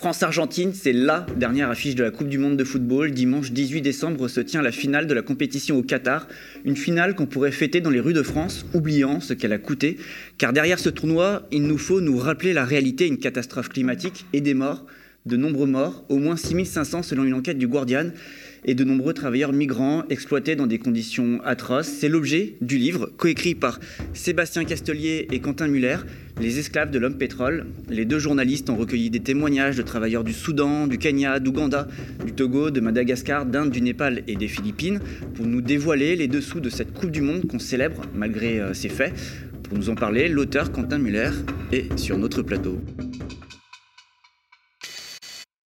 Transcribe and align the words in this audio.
France-Argentine, 0.00 0.72
c'est 0.72 0.94
la 0.94 1.26
dernière 1.36 1.68
affiche 1.68 1.94
de 1.94 2.02
la 2.02 2.10
Coupe 2.10 2.30
du 2.30 2.38
Monde 2.38 2.56
de 2.56 2.64
football. 2.64 3.10
Dimanche 3.10 3.52
18 3.52 3.82
décembre 3.82 4.28
se 4.28 4.40
tient 4.40 4.62
la 4.62 4.72
finale 4.72 5.06
de 5.06 5.12
la 5.12 5.20
compétition 5.20 5.76
au 5.76 5.82
Qatar. 5.82 6.26
Une 6.64 6.74
finale 6.74 7.14
qu'on 7.14 7.26
pourrait 7.26 7.52
fêter 7.52 7.82
dans 7.82 7.90
les 7.90 8.00
rues 8.00 8.14
de 8.14 8.22
France, 8.22 8.64
oubliant 8.72 9.20
ce 9.20 9.34
qu'elle 9.34 9.52
a 9.52 9.58
coûté. 9.58 9.98
Car 10.38 10.54
derrière 10.54 10.78
ce 10.78 10.88
tournoi, 10.88 11.46
il 11.52 11.64
nous 11.64 11.76
faut 11.76 12.00
nous 12.00 12.16
rappeler 12.16 12.54
la 12.54 12.64
réalité, 12.64 13.06
une 13.06 13.18
catastrophe 13.18 13.68
climatique 13.68 14.24
et 14.32 14.40
des 14.40 14.54
morts, 14.54 14.86
de 15.26 15.36
nombreux 15.36 15.66
morts, 15.66 16.02
au 16.08 16.16
moins 16.16 16.38
6500 16.38 17.02
selon 17.02 17.24
une 17.24 17.34
enquête 17.34 17.58
du 17.58 17.68
Guardian 17.68 18.06
et 18.64 18.74
de 18.74 18.84
nombreux 18.84 19.14
travailleurs 19.14 19.52
migrants 19.52 20.04
exploités 20.10 20.56
dans 20.56 20.66
des 20.66 20.78
conditions 20.78 21.40
atroces. 21.44 21.88
C'est 21.88 22.08
l'objet 22.08 22.56
du 22.60 22.78
livre, 22.78 23.10
coécrit 23.16 23.54
par 23.54 23.80
Sébastien 24.12 24.64
Castelier 24.64 25.26
et 25.30 25.40
Quentin 25.40 25.68
Muller, 25.68 25.96
Les 26.40 26.58
esclaves 26.58 26.90
de 26.90 26.98
l'homme 26.98 27.18
pétrole. 27.18 27.66
Les 27.88 28.04
deux 28.04 28.18
journalistes 28.18 28.70
ont 28.70 28.76
recueilli 28.76 29.10
des 29.10 29.20
témoignages 29.20 29.76
de 29.76 29.82
travailleurs 29.82 30.24
du 30.24 30.32
Soudan, 30.32 30.86
du 30.86 30.98
Kenya, 30.98 31.38
d'Ouganda, 31.38 31.86
du 32.24 32.32
Togo, 32.32 32.70
de 32.70 32.80
Madagascar, 32.80 33.44
d'Inde, 33.46 33.70
du 33.70 33.82
Népal 33.82 34.22
et 34.26 34.36
des 34.36 34.48
Philippines 34.48 35.00
pour 35.34 35.46
nous 35.46 35.60
dévoiler 35.60 36.16
les 36.16 36.28
dessous 36.28 36.60
de 36.60 36.70
cette 36.70 36.92
Coupe 36.92 37.10
du 37.10 37.20
Monde 37.20 37.46
qu'on 37.46 37.58
célèbre 37.58 38.02
malgré 38.14 38.60
euh, 38.60 38.74
ses 38.74 38.88
faits. 38.88 39.12
Pour 39.64 39.76
nous 39.76 39.90
en 39.90 39.94
parler, 39.94 40.28
l'auteur 40.28 40.72
Quentin 40.72 40.98
Muller 40.98 41.30
est 41.72 41.96
sur 41.98 42.18
notre 42.18 42.42
plateau. 42.42 42.80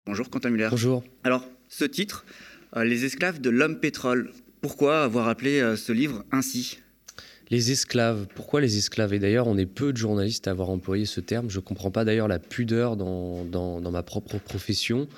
Bonjour 0.06 0.30
Quentin 0.30 0.50
Muller. 0.50 0.68
Bonjour. 0.72 1.04
Alors, 1.24 1.48
ce 1.68 1.86
titre, 1.86 2.26
euh, 2.28 2.51
les 2.78 3.06
esclaves 3.06 3.42
de 3.42 3.50
l'homme 3.50 3.80
pétrole. 3.80 4.32
Pourquoi 4.62 5.04
avoir 5.04 5.28
appelé 5.28 5.60
euh, 5.60 5.76
ce 5.76 5.92
livre 5.92 6.24
ainsi? 6.32 6.80
Les 7.50 7.72
esclaves, 7.72 8.28
pourquoi 8.34 8.62
les 8.62 8.78
esclaves? 8.78 9.14
Et 9.14 9.20
d'ailleurs, 9.20 9.48
on 9.48 9.58
est 9.58 9.66
peu 9.66 9.92
de 9.92 9.98
journalistes 9.98 10.48
à 10.48 10.52
avoir 10.52 10.70
employé 10.70 11.06
ce 11.06 11.20
terme. 11.20 11.50
Je 11.50 11.58
ne 11.58 11.64
comprends 11.64 11.92
pas 11.92 12.06
d'ailleurs 12.06 12.30
la 12.30 12.40
pudeur 12.40 12.96
dans, 12.96 13.44
dans, 13.44 13.92
ma 13.92 14.04
propre 14.04 14.38
profession. 14.38 15.10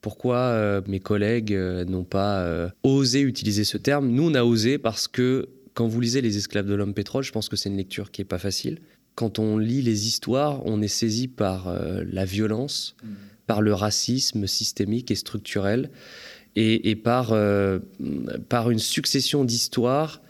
Pourquoi 0.00 0.36
euh, 0.36 0.80
mes 0.86 1.00
collègues 1.00 1.52
n'ont 1.52 2.04
pas 2.04 2.70
osé 2.84 3.20
utiliser 3.20 3.64
ce 3.64 3.78
terme? 3.78 4.10
Nous, 4.10 4.30
on 4.30 4.34
a 4.34 4.44
osé 4.44 4.78
parce 4.78 5.08
que 5.08 5.48
quand 5.74 5.88
vous 5.88 6.00
lisez 6.00 6.20
Les 6.20 6.36
esclaves 6.36 6.66
de 6.66 6.74
l'homme 6.74 6.94
pétrole, 6.94 7.24
je 7.24 7.32
pense 7.32 7.48
que 7.48 7.56
c'est 7.56 7.68
une 7.68 7.78
lecture 7.78 8.12
qui 8.12 8.20
n'est 8.20 8.26
pas 8.26 8.38
facile. 8.38 8.78
Quand 9.16 9.40
on 9.40 9.58
lit 9.58 9.82
les 9.82 10.06
histoires, 10.06 10.64
on 10.66 10.82
est 10.82 10.88
saisi 10.88 11.26
par 11.26 11.74
la 12.04 12.24
violence, 12.24 12.94
mmh. 13.02 13.08
par 13.46 13.60
le 13.60 13.74
racisme 13.74 14.46
systémique 14.46 15.10
et 15.10 15.16
structurel 15.16 15.90
et, 16.56 16.96
par, 16.96 17.32
euh, 17.32 17.78
par 18.48 18.70
une 18.70 18.78
succession 18.78 19.44
d'histoires 19.44 20.20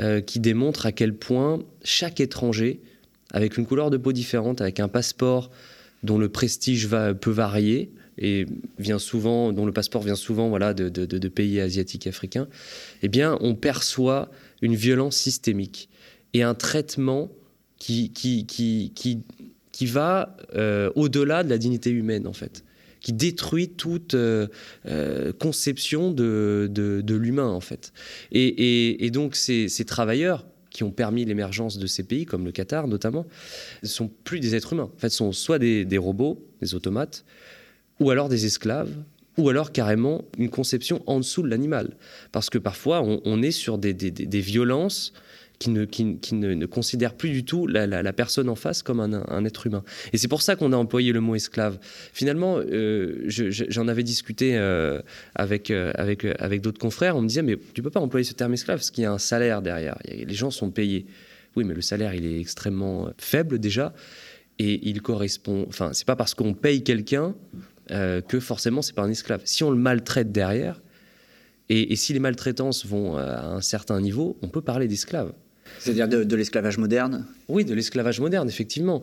euh, 0.00 0.20
qui 0.20 0.38
démontrent 0.40 0.86
à 0.86 0.92
quel 0.92 1.14
point 1.14 1.60
chaque 1.82 2.20
étranger, 2.20 2.80
avec 3.32 3.56
une 3.56 3.66
couleur 3.66 3.90
de 3.90 3.96
peau 3.96 4.12
différente, 4.12 4.60
avec 4.60 4.80
un 4.80 4.88
passeport 4.88 5.50
dont 6.02 6.18
le 6.18 6.28
prestige 6.28 6.86
va, 6.86 7.14
peut 7.14 7.30
varier, 7.30 7.90
et 8.18 8.46
vient 8.78 8.98
souvent, 8.98 9.52
dont 9.52 9.64
le 9.64 9.72
passeport 9.72 10.02
vient 10.02 10.14
souvent 10.14 10.50
voilà, 10.50 10.74
de, 10.74 11.28
pays 11.28 11.60
asiatiques 11.60 12.06
et 12.06 12.10
africains, 12.10 12.48
eh 13.02 13.08
bien, 13.08 13.38
on 13.40 13.54
perçoit 13.54 14.30
une 14.60 14.74
violence 14.74 15.16
systémique 15.16 15.88
et 16.34 16.42
un 16.42 16.54
traitement 16.54 17.30
qui, 17.78 18.12
qui, 18.12 18.44
qui, 18.44 18.92
qui, 18.94 19.22
qui 19.72 19.86
va 19.86 20.36
euh, 20.54 20.90
au-delà 20.94 21.42
de 21.42 21.48
la 21.48 21.56
dignité 21.56 21.90
humaine, 21.90 22.26
en 22.26 22.34
fait 22.34 22.62
qui 23.00 23.12
détruit 23.12 23.68
toute 23.68 24.14
euh, 24.14 24.46
euh, 24.86 25.32
conception 25.32 26.10
de, 26.10 26.68
de, 26.70 27.14
l'humain, 27.14 27.48
en 27.48 27.60
fait. 27.60 27.92
Et, 28.32 29.10
donc, 29.12 29.36
ces, 29.36 29.68
travailleurs 29.86 30.46
qui 30.70 30.84
ont 30.84 30.90
permis 30.90 31.24
l'émergence 31.24 31.78
de 31.78 31.86
ces 31.86 32.04
pays, 32.04 32.26
comme 32.26 32.44
le 32.44 32.52
Qatar 32.52 32.86
notamment, 32.86 33.26
ne 33.82 33.88
sont 33.88 34.08
plus 34.24 34.38
des 34.38 34.54
êtres 34.54 34.74
humains. 34.74 34.90
En 34.94 34.98
fait, 34.98 35.10
sont 35.10 35.32
soit 35.32 35.58
des, 35.58 35.98
robots, 35.98 36.44
des 36.60 36.74
automates, 36.74 37.24
ou 37.98 38.10
alors 38.10 38.28
des 38.28 38.46
esclaves, 38.46 38.92
ou 39.36 39.48
alors 39.48 39.72
carrément 39.72 40.24
une 40.38 40.50
conception 40.50 41.02
en 41.06 41.18
dessous 41.18 41.42
de 41.42 41.48
l'animal. 41.48 41.96
Parce 42.32 42.50
que 42.50 42.58
parfois, 42.58 43.02
on, 43.02 43.42
est 43.42 43.50
sur 43.50 43.78
des, 43.78 43.94
des 43.94 44.40
violences 44.40 45.12
qui 45.60 45.68
ne, 45.68 45.84
qui, 45.84 46.04
ne, 46.04 46.54
ne, 46.54 46.66
considère 46.66 47.14
plus 47.14 47.30
du 47.30 47.44
tout 47.44 47.66
la, 47.66 48.12
personne 48.14 48.48
en 48.48 48.54
face 48.54 48.82
comme 48.82 48.98
un, 48.98 49.44
être 49.44 49.66
humain. 49.66 49.84
Et 50.14 50.16
c'est 50.16 50.26
pour 50.26 50.40
ça 50.40 50.56
qu'on 50.56 50.72
a 50.72 50.76
employé 50.76 51.12
le 51.12 51.20
mot 51.20 51.34
esclave. 51.34 51.78
Finalement, 52.14 52.58
euh, 52.58 53.22
j'en 53.26 53.86
avais 53.86 54.02
discuté 54.02 54.56
euh, 54.56 55.02
avec, 55.34 55.70
euh, 55.70 55.92
avec, 55.94 56.62
d'autres 56.62 56.80
confrères. 56.80 57.14
On 57.14 57.20
me 57.20 57.28
disait, 57.28 57.42
mais 57.42 57.58
tu 57.74 57.82
peux 57.82 57.90
pas 57.90 58.00
employer 58.00 58.24
ce 58.24 58.32
terme 58.32 58.54
esclave 58.54 58.78
parce 58.78 58.90
qu'il 58.90 59.04
y 59.04 59.06
a 59.06 59.12
un 59.12 59.18
salaire 59.18 59.60
derrière. 59.60 59.98
Les 60.08 60.34
gens 60.34 60.50
sont 60.50 60.70
payés. 60.70 61.04
Oui, 61.56 61.64
mais 61.64 61.74
le 61.74 61.82
salaire, 61.82 62.14
il 62.14 62.24
est 62.24 62.40
extrêmement 62.40 63.10
faible 63.18 63.58
déjà. 63.58 63.92
Et 64.58 64.88
il 64.88 65.02
correspond. 65.02 65.66
Enfin, 65.68 65.90
c'est 65.92 66.06
pas 66.06 66.16
parce 66.16 66.32
qu'on 66.32 66.54
paye 66.54 66.82
quelqu'un 66.82 67.34
que 67.88 68.40
forcément 68.40 68.82
c'est 68.82 68.94
pas 68.94 69.02
un 69.02 69.10
esclave. 69.10 69.42
Si 69.44 69.64
on 69.64 69.70
le 69.70 69.76
maltraite 69.76 70.32
derrière, 70.32 70.80
et 71.68 71.96
si 71.96 72.12
les 72.12 72.18
maltraitances 72.18 72.86
vont 72.86 73.16
à 73.16 73.46
un 73.46 73.60
certain 73.60 74.00
niveau, 74.00 74.38
on 74.42 74.48
peut 74.48 74.62
parler 74.62 74.86
d'esclave. 74.86 75.32
C'est-à-dire 75.78 76.08
de, 76.08 76.36
l'esclavage 76.36 76.78
moderne 76.78 77.26
Oui, 77.48 77.64
de 77.64 77.74
l'esclavage 77.74 78.20
moderne, 78.20 78.48
effectivement. 78.48 79.00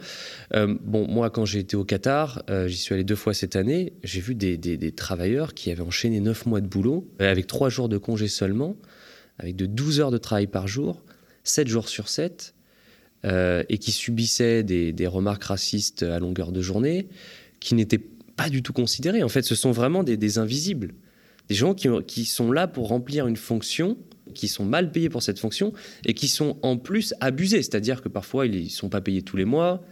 Euh, 0.53 0.75
bon, 0.81 1.07
moi, 1.07 1.29
quand 1.29 1.45
j'ai 1.45 1.59
été 1.59 1.75
au 1.75 1.83
Qatar, 1.83 2.43
euh, 2.49 2.67
j'y 2.67 2.77
suis 2.77 2.93
allé 2.93 3.03
deux 3.03 3.15
fois 3.15 3.33
cette 3.33 3.55
année, 3.55 3.93
j'ai 4.03 4.21
vu 4.21 4.35
des, 4.35 4.91
travailleurs 4.91 5.53
qui 5.53 5.71
avaient 5.71 5.81
enchaîné 5.81 6.19
neuf 6.19 6.45
mois 6.45 6.61
de 6.61 6.67
boulot, 6.67 7.07
euh, 7.21 7.31
avec 7.31 7.47
trois 7.47 7.69
jours 7.69 7.89
de 7.89 7.97
congé 7.97 8.27
seulement, 8.27 8.75
avec 9.39 9.55
de 9.55 9.65
12 9.65 9.99
heures 9.99 10.11
de 10.11 10.17
travail 10.17 10.47
par 10.47 10.67
jour, 10.67 11.03
7 11.43 11.67
jours 11.67 11.89
sur 11.89 12.09
7, 12.09 12.53
et 13.23 13.77
qui 13.77 13.91
subissaient 13.91 14.63
des, 14.63 15.07
remarques 15.07 15.43
racistes 15.43 16.03
à 16.03 16.19
longueur 16.19 16.53
de 16.53 16.61
journée, 16.61 17.07
qui 17.59 17.75
n'étaient 17.75 18.01
pas 18.37 18.49
du 18.49 18.63
tout 18.63 18.71
considérés. 18.71 19.21
En 19.21 19.29
fait, 19.29 19.41
ce 19.41 19.55
sont 19.55 19.71
vraiment 19.71 20.03
des, 20.03 20.37
invisibles. 20.37 20.93
Des 21.49 21.55
gens 21.55 21.73
qui 21.73 22.25
sont 22.25 22.51
là 22.51 22.67
pour 22.67 22.87
remplir 22.87 23.27
une 23.27 23.35
fonction 23.35 23.97
qui 24.33 24.47
sont 24.47 24.65
mal 24.65 24.91
payés 24.91 25.09
pour 25.09 25.23
cette 25.23 25.39
fonction 25.39 25.73
et 26.05 26.13
qui 26.13 26.27
sont 26.27 26.57
en 26.61 26.77
plus 26.77 27.13
abusés. 27.19 27.61
C'est-à-dire 27.61 28.01
que 28.01 28.09
parfois, 28.09 28.45
ils 28.45 28.65
ne 28.65 28.69
sont 28.69 28.89
pas 28.89 29.01
payés 29.01 29.21
tous 29.21 29.37
les 29.37 29.45
mois, 29.45 29.83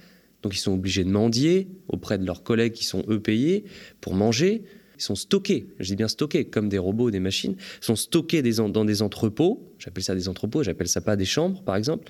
donc 0.41 0.55
ils 0.55 0.59
sont 0.59 0.73
obligés 0.73 1.03
de 1.03 1.09
mendier 1.09 1.67
auprès 1.87 2.17
de 2.17 2.25
leurs 2.25 2.43
collègues 2.43 2.73
qui 2.73 2.85
sont 2.85 3.03
eux 3.09 3.19
payés 3.19 3.65
pour 4.01 4.13
manger. 4.13 4.63
Ils 4.97 5.01
sont 5.01 5.15
stockés, 5.15 5.67
je 5.79 5.87
dis 5.87 5.95
bien 5.95 6.07
stockés, 6.07 6.45
comme 6.45 6.69
des 6.69 6.77
robots, 6.77 7.11
des 7.11 7.19
machines, 7.19 7.55
sont 7.81 7.95
stockés 7.95 8.41
dans 8.41 8.85
des 8.85 9.01
entrepôts. 9.01 9.73
J'appelle 9.79 10.03
ça 10.03 10.15
des 10.15 10.29
entrepôts, 10.29 10.63
j'appelle 10.63 10.87
ça 10.87 11.01
pas 11.01 11.15
des 11.15 11.25
chambres, 11.25 11.63
par 11.63 11.75
exemple. 11.75 12.09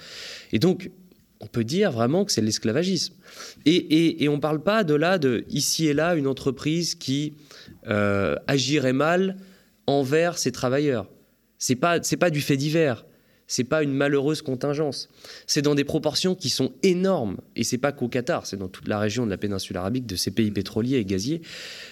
Et 0.52 0.60
donc, 0.60 0.92
on 1.40 1.48
peut 1.48 1.64
dire 1.64 1.92
vraiment 1.92 2.26
que 2.26 2.32
c'est 2.32 2.42
l'esclavagisme. 2.42 3.14
Et, 3.66 4.28
on 4.30 4.36
ne 4.36 4.42
parle 4.42 4.62
pas 4.62 4.84
de 4.84 4.94
là, 4.94 5.18
de 5.18 5.46
ici 5.50 5.88
et 5.88 5.94
là, 5.94 6.16
une 6.16 6.28
entreprise 6.28 6.96
qui 6.96 7.34
euh, 7.88 8.36
agirait 8.48 8.94
mal 8.94 9.38
envers 9.88 10.38
ses 10.38 10.52
travailleurs. 10.52 11.08
C'est 11.58 11.76
pas 11.76 12.02
c'est 12.02 12.18
pas 12.18 12.30
du 12.30 12.42
fait 12.42 12.58
divers. 12.58 13.06
C'est 13.48 13.64
pas 13.64 13.84
une 13.84 13.94
malheureuse 13.94 14.42
contingence. 14.42 15.08
C'est 15.46 15.62
dans 15.62 15.76
des 15.76 15.84
proportions 15.84 16.34
qui 16.34 16.50
sont 16.50 16.74
énormes. 16.82 17.38
Et 17.56 17.64
c'est 17.64 17.78
pas 17.78 17.92
qu'au 17.92 18.08
Qatar, 18.08 18.48
c'est 18.48 18.58
dans 18.58 18.68
toute 18.68 18.88
la 18.88 18.98
région 18.98 19.26
de 19.26 19.30
la 19.30 19.38
péninsule 19.38 19.78
arabique, 19.78 20.08
de 20.08 20.16
ces 20.16 20.32
pays 20.32 20.50
pétroliers 20.50 20.98
et 20.98 21.06
gaziers. 21.06 21.42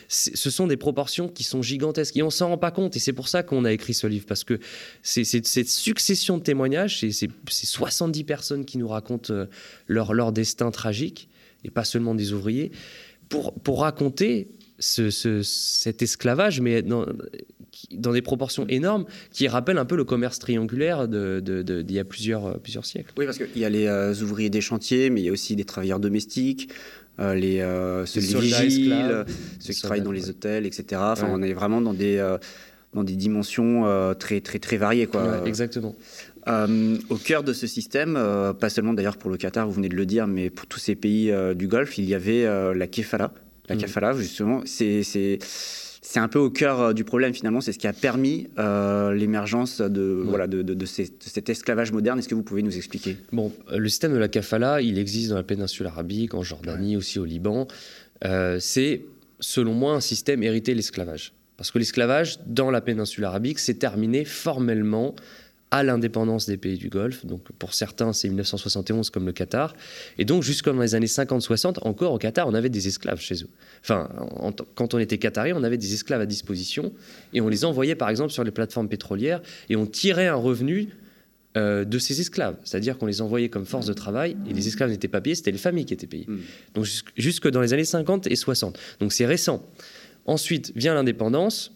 Ce 0.08 0.50
sont 0.50 0.66
des 0.66 0.78
proportions 0.78 1.28
qui 1.28 1.44
sont 1.44 1.62
gigantesques. 1.62 2.18
Et 2.18 2.24
on 2.24 2.32
s'en 2.32 2.50
rend 2.50 2.58
pas 2.58 2.72
compte. 2.72 2.96
Et 2.96 3.00
c'est 3.00 3.14
pour 3.14 3.28
ça 3.28 3.44
qu'on 3.44 3.66
a 3.66 3.72
écrit 3.72 3.94
ce 3.94 4.08
livre. 4.08 4.26
Parce 4.28 4.44
que 4.44 4.60
c'est 5.04 5.24
cette 5.24 5.70
succession 5.70 6.40
de 6.40 6.44
témoignages, 6.44 7.00
c'est 7.00 7.30
70 7.48 8.24
personnes 8.24 8.66
qui 8.66 8.80
nous 8.80 8.88
racontent 8.88 9.32
euh, 9.32 9.46
leur, 9.88 10.14
leur 10.14 10.32
destin 10.32 10.72
tragique, 10.72 11.30
et 11.64 11.70
pas 11.70 11.84
seulement 11.84 12.16
des 12.16 12.34
ouvriers, 12.34 12.72
pour, 13.30 13.54
pour 13.54 13.82
raconter 13.82 14.48
cet 14.84 16.02
esclavage, 16.02 16.62
mais 16.62 16.82
dans, 16.82 17.06
dans, 17.92 18.12
des 18.12 18.22
proportions 18.22 18.66
énormes, 18.68 19.06
qui 19.32 19.48
rappellent 19.48 19.78
un 19.78 19.86
peu 19.86 19.96
le 19.96 20.04
commerce 20.04 20.40
triangulaire 20.40 21.08
d'il 21.08 21.92
y 21.92 22.00
a 22.00 22.04
plusieurs, 22.04 22.60
plusieurs 22.60 22.86
siècles. 22.86 23.14
Oui, 23.18 23.26
parce 23.26 23.38
qu'il 23.38 23.58
y 23.58 23.66
a 23.66 23.70
les 23.70 23.88
euh, 23.88 24.14
ouvriers 24.22 24.50
des 24.50 24.62
chantiers, 24.62 25.10
mais 25.10 25.22
il 25.22 25.26
y 25.26 25.30
a 25.30 25.32
aussi 25.32 25.56
des 25.56 25.66
travailleurs 25.66 26.00
domestiques, 26.00 26.70
euh, 27.20 27.34
les, 27.36 27.62
euh, 27.62 28.06
ceux, 28.06 28.22
qui 28.22 28.36
vigiles, 28.36 29.26
ceux 29.60 29.74
qui 29.74 29.82
travaillent 29.82 30.02
dans 30.02 30.12
les 30.12 30.30
hôtels, 30.30 30.66
etc. 30.66 31.02
Enfin, 31.02 31.28
on 31.30 31.42
est 31.42 31.54
vraiment 31.54 31.82
dans 31.82 31.94
des, 31.94 32.18
dans 32.94 33.04
des 33.04 33.16
dimensions 33.16 34.14
très, 34.20 34.42
très, 34.42 34.60
très 34.60 34.78
variées. 34.78 35.08
Quoi. 35.08 35.44
exactement. 35.46 35.96
au 36.48 37.16
cœur 37.16 37.44
de 37.44 37.54
ce 37.54 37.68
système, 37.68 38.14
pas 38.60 38.70
seulement 38.70 38.94
d'ailleurs 38.94 39.18
pour 39.18 39.32
le 39.32 39.38
Qatar, 39.38 39.66
vous 39.68 39.74
venez 39.74 39.90
de 39.90 39.96
le 39.96 40.06
dire, 40.06 40.28
mais 40.28 40.50
pour 40.50 40.68
tous 40.68 40.80
ces 40.80 40.96
pays 40.96 41.34
du 41.56 41.68
Golfe, 41.68 41.98
il 41.98 42.06
y 42.06 42.16
avait 42.16 42.46
la 42.74 42.88
kefala, 42.88 43.32
la 43.70 43.76
kafala, 43.76 44.14
justement, 44.14 44.62
c'est 44.66 45.04
c'est 46.06 46.20
un 46.20 46.28
peu 46.28 46.38
au 46.38 46.50
cœur 46.50 46.82
euh, 46.82 46.94
du 46.94 47.06
problème 47.06 47.34
finalement. 47.34 47.62
C'est 47.62 47.72
ce 47.72 47.80
qui 47.80 47.88
a 47.88 47.94
permis 47.94 48.50
euh, 48.60 49.14
l'émergence 49.14 49.82
de, 49.82 50.22
voilà, 50.28 50.48
de, 50.48 50.62
de, 50.62 50.86
cet 50.86 51.50
esclavage 51.50 51.92
moderne. 51.92 52.20
Est-ce 52.20 52.28
que 52.28 52.36
vous 52.36 52.44
pouvez 52.44 52.62
nous 52.62 52.76
expliquer? 52.76 53.18
Bon, 53.32 53.52
euh, 53.72 53.78
le 53.78 53.90
système 53.90 54.14
de 54.14 54.18
la 54.18 54.28
kafala, 54.28 54.82
il 54.82 55.00
existe 55.00 55.30
dans 55.30 55.38
la 55.38 55.44
péninsule 55.44 55.88
arabique, 55.88 56.34
en 56.34 56.44
Jordanie, 56.44 56.98
aussi 56.98 57.20
au 57.20 57.26
Liban. 57.26 57.68
c'est, 58.60 59.02
selon 59.40 59.74
moi, 59.74 59.94
un 59.94 60.02
système 60.02 60.44
hérité 60.44 60.74
de 60.74 60.78
l'esclavage. 60.78 61.34
Parce 61.56 61.72
que 61.72 61.80
l'esclavage, 61.80 62.40
dans 62.46 62.70
la 62.70 62.82
péninsule 62.82 63.24
arabique, 63.24 63.60
s'est 63.60 63.76
terminé 63.76 64.26
formellement 64.26 65.16
à 65.74 65.82
l'indépendance 65.82 66.46
des 66.46 66.56
pays 66.56 66.78
du 66.78 66.90
Golfe. 66.90 67.26
Donc 67.26 67.52
pour 67.58 67.74
certains, 67.74 68.14
c'est 68.14 68.28
1971 68.28 69.10
comme 69.10 69.26
le 69.26 69.32
Qatar. 69.32 69.76
Et 70.20 70.24
donc 70.24 70.44
jusqu'en 70.44 70.80
les 70.80 70.94
années 70.94 71.08
50-60, 71.08 71.80
encore 71.82 72.14
au 72.14 72.20
Qatar, 72.20 72.48
on 72.48 72.54
avait 72.54 72.70
des 72.70 72.88
esclaves 72.88 73.20
chez 73.20 73.42
eux. 73.42 73.50
Enfin, 73.82 74.08
quand 74.76 74.94
on 74.94 75.00
était 75.00 75.18
qatari, 75.18 75.52
on 75.52 75.64
avait 75.64 75.80
des 75.80 75.96
esclaves 75.96 76.22
à 76.22 76.28
disposition 76.28 76.94
et 77.34 77.42
on 77.42 77.50
les 77.50 77.66
envoyait 77.66 77.96
par 77.96 78.10
exemple 78.10 78.32
sur 78.32 78.44
les 78.44 78.52
plateformes 78.52 78.88
pétrolières 78.88 79.42
et 79.68 79.76
on 79.76 79.88
tirait 79.88 80.28
un 80.28 80.36
revenu 80.36 80.90
euh, 81.58 81.86
de 81.86 81.98
ces 81.98 82.22
esclaves. 82.22 82.58
C'est-à-dire 82.64 83.00
qu'on 83.00 83.08
les 83.08 83.22
envoyait 83.22 83.50
comme 83.50 83.66
force 83.66 83.88
de 83.88 83.94
travail 83.94 84.38
et 84.48 84.54
les 84.54 84.68
esclaves 84.68 84.92
n'étaient 84.92 85.08
pas 85.08 85.22
payés, 85.22 85.34
c'était 85.34 85.52
les 85.52 85.58
familles 85.58 85.86
qui 85.86 85.96
étaient 85.96 86.06
payées. 86.06 86.28
Hmm. 86.28 86.42
Donc 86.76 86.86
jusque 87.18 87.50
dans 87.50 87.62
les 87.62 87.74
années 87.74 87.84
50 87.84 88.28
et 88.28 88.36
60. 88.36 88.78
Donc 89.00 89.12
c'est 89.12 89.26
récent. 89.26 89.68
Ensuite 90.28 90.72
vient 90.76 90.94
l'indépendance 90.94 91.72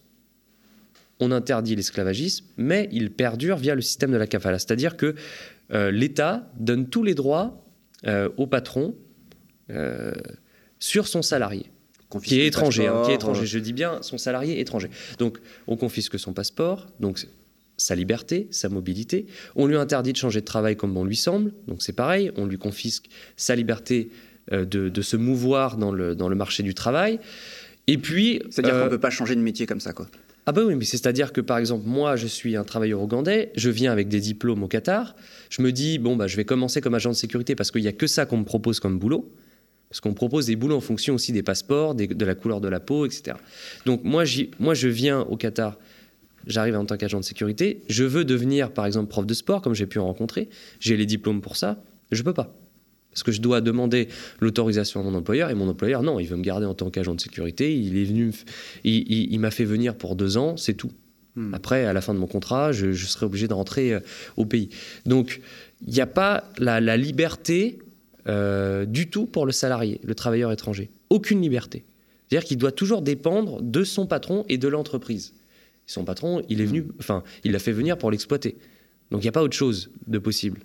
on 1.20 1.32
interdit 1.32 1.76
l'esclavagisme, 1.76 2.46
mais 2.58 2.90
il 2.92 3.12
perdure 3.12 3.58
via 3.58 3.76
le 3.76 3.82
système 3.82 4.12
de 4.12 4.18
la 4.18 4.28
kafala. 4.28 4.60
C'est-à-dire 4.60 4.98
que 4.98 5.16
euh, 5.74 5.92
l'État 5.92 6.50
donne 6.60 6.88
tous 6.88 7.04
les 7.04 7.16
droits 7.16 7.66
euh, 8.06 8.30
au 8.38 8.48
patron 8.48 8.96
euh, 9.70 10.14
sur 10.80 11.08
son 11.08 11.22
salarié. 11.22 11.66
qui 12.24 12.40
est 12.40 12.48
étranger, 12.48 12.88
hein, 12.88 13.02
qui 13.06 13.12
est 13.12 13.16
étranger. 13.16 13.46
Je 13.46 13.60
dis 13.60 13.74
bien 13.74 14.02
son 14.02 14.18
salarié 14.18 14.60
étranger. 14.60 14.90
Donc, 15.18 15.40
on 15.66 15.76
confisque 15.76 16.20
son 16.20 16.34
passeport, 16.34 16.88
donc 17.00 17.28
sa 17.78 17.96
liberté, 17.96 18.48
sa 18.52 18.70
mobilité. 18.70 19.26
On 19.56 19.66
lui 19.66 19.76
interdit 19.76 20.14
de 20.14 20.18
changer 20.18 20.42
de 20.42 20.46
travail 20.46 20.76
comme 20.76 20.94
bon 20.94 21.04
lui 21.04 21.18
semble, 21.18 21.54
donc 21.68 21.82
c'est 21.82 21.94
pareil. 21.94 22.32
On 22.36 22.46
lui 22.46 22.58
confisque 22.58 23.06
sa 23.36 23.56
liberté 23.56 24.10
de, 24.52 25.02
se 25.02 25.18
mouvoir 25.18 25.78
dans 25.78 25.92
le, 25.92 26.16
dans 26.16 26.30
le 26.30 26.36
marché 26.36 26.64
du 26.64 26.74
travail. 26.74 27.20
Et 27.88 27.98
puis, 27.98 28.42
c'est-à-dire 28.50 28.74
qu'on 28.74 28.86
ne 28.86 28.90
peut 28.90 29.00
pas 29.00 29.10
changer 29.10 29.36
de 29.36 29.42
métier 29.42 29.66
comme 29.66 29.82
ça, 29.82 29.94
quoi. 29.94 30.08
Ah 30.50 30.54
bah 30.54 30.62
oui, 30.66 30.76
mais 30.76 30.86
c'est-à-dire 30.86 31.34
que 31.34 31.42
par 31.42 31.58
exemple, 31.58 31.84
moi, 31.86 32.16
je 32.16 32.26
suis 32.26 32.56
un 32.56 32.64
travailleur 32.64 33.02
ougandais, 33.02 33.52
je 33.58 33.70
viens 33.70 33.92
avec 33.92 34.08
des 34.08 34.22
diplômes 34.22 34.64
au 34.64 34.70
Qatar, 34.70 35.14
je 35.50 35.62
me 35.62 35.74
dis, 35.74 36.00
bon, 36.00 36.16
bah, 36.16 36.28
je 36.28 36.38
vais 36.38 36.46
commencer 36.46 36.80
comme 36.80 36.96
agent 36.96 37.10
de 37.10 37.16
sécurité 37.16 37.54
parce 37.54 37.70
qu'il 37.70 37.82
n'y 37.82 37.90
a 37.90 37.92
que 37.92 38.08
ça 38.08 38.26
qu'on 38.26 38.38
me 38.38 38.46
propose 38.46 38.80
comme 38.80 38.98
boulot, 38.98 39.30
parce 39.90 40.00
qu'on 40.00 40.14
propose 40.14 40.46
des 40.46 40.56
boulots 40.56 40.78
en 40.78 40.82
fonction 40.82 41.16
aussi 41.16 41.34
des 41.34 41.44
passeports, 41.44 41.96
de 41.96 42.26
la 42.26 42.34
couleur 42.34 42.62
de 42.62 42.70
la 42.70 42.80
peau, 42.80 43.06
etc. 43.06 43.36
Donc 43.86 44.06
moi, 44.06 44.24
moi 44.58 44.74
je 44.74 44.88
viens 44.88 45.20
au 45.20 45.36
Qatar, 45.36 45.78
j'arrive 46.46 46.78
en 46.78 46.86
tant 46.86 46.96
qu'agent 46.96 47.20
de 47.20 47.26
sécurité, 47.26 47.82
je 47.90 48.06
veux 48.06 48.24
devenir 48.24 48.72
par 48.72 48.86
exemple 48.86 49.10
prof 49.10 49.26
de 49.26 49.34
sport, 49.34 49.62
comme 49.62 49.76
j'ai 49.76 49.86
pu 49.86 50.00
en 50.00 50.06
rencontrer, 50.06 50.48
j'ai 50.80 50.96
les 50.96 51.06
diplômes 51.06 51.42
pour 51.42 51.58
ça, 51.58 51.84
je 52.14 52.24
peux 52.24 52.34
pas. 52.34 52.56
Parce 53.18 53.24
que 53.24 53.32
je 53.32 53.42
dois 53.42 53.62
demander 53.62 54.10
l'autorisation 54.40 55.00
à 55.00 55.04
mon 55.04 55.16
employeur 55.16 55.50
et 55.50 55.56
mon 55.56 55.68
employeur, 55.68 56.04
non, 56.04 56.20
il 56.20 56.28
veut 56.28 56.36
me 56.36 56.44
garder 56.44 56.68
en 56.68 56.76
tant 56.76 56.92
qu'agent 56.92 57.16
de 57.16 57.20
sécurité. 57.20 57.76
Il 57.76 57.98
est 57.98 58.04
venu, 58.04 58.32
il, 58.84 59.40
m'a 59.40 59.50
fait 59.50 59.66
venir 59.66 59.96
pour 59.96 60.16
deux 60.16 60.38
ans, 60.38 60.56
c'est 60.56 60.76
tout. 60.76 60.92
Hmm. 61.36 61.52
Après, 61.52 61.86
à 61.86 61.94
la 61.94 62.02
fin 62.02 62.14
de 62.14 62.20
mon 62.20 62.28
contrat, 62.28 62.72
je, 62.74 62.94
serai 62.94 63.26
obligé 63.26 63.48
de 63.48 63.56
rentrer 63.56 63.92
euh, 63.92 64.02
au 64.36 64.46
pays. 64.46 64.70
Donc, 65.08 65.42
il 65.88 65.96
n'y 65.96 66.00
a 66.00 66.06
pas 66.06 66.44
la, 66.60 66.80
liberté 66.96 67.80
euh, 68.28 68.86
du 68.86 69.10
tout 69.10 69.26
pour 69.26 69.48
le 69.48 69.52
salarié, 69.52 70.00
le 70.04 70.14
travailleur 70.14 70.52
étranger. 70.52 70.92
Aucune 71.10 71.42
liberté. 71.42 71.86
C'est-à-dire 72.30 72.48
qu'il 72.48 72.60
doit 72.60 72.72
toujours 72.72 73.02
dépendre 73.02 73.64
de 73.64 73.84
son 73.84 74.06
patron 74.06 74.46
et 74.48 74.60
de 74.60 74.68
l'entreprise. 74.68 75.34
Son 75.88 76.04
patron, 76.04 76.44
il 76.50 76.62
est 76.62 76.66
venu, 76.66 76.86
enfin, 77.00 77.24
il 77.44 77.52
l'a 77.52 77.60
fait 77.60 77.72
venir 77.72 77.98
pour 77.98 78.12
l'exploiter. 78.12 78.58
Donc, 79.10 79.22
il 79.22 79.26
n'y 79.26 79.30
a 79.30 79.32
pas 79.32 79.42
autre 79.42 79.58
chose 79.58 79.90
de 80.06 80.20
possible. 80.20 80.60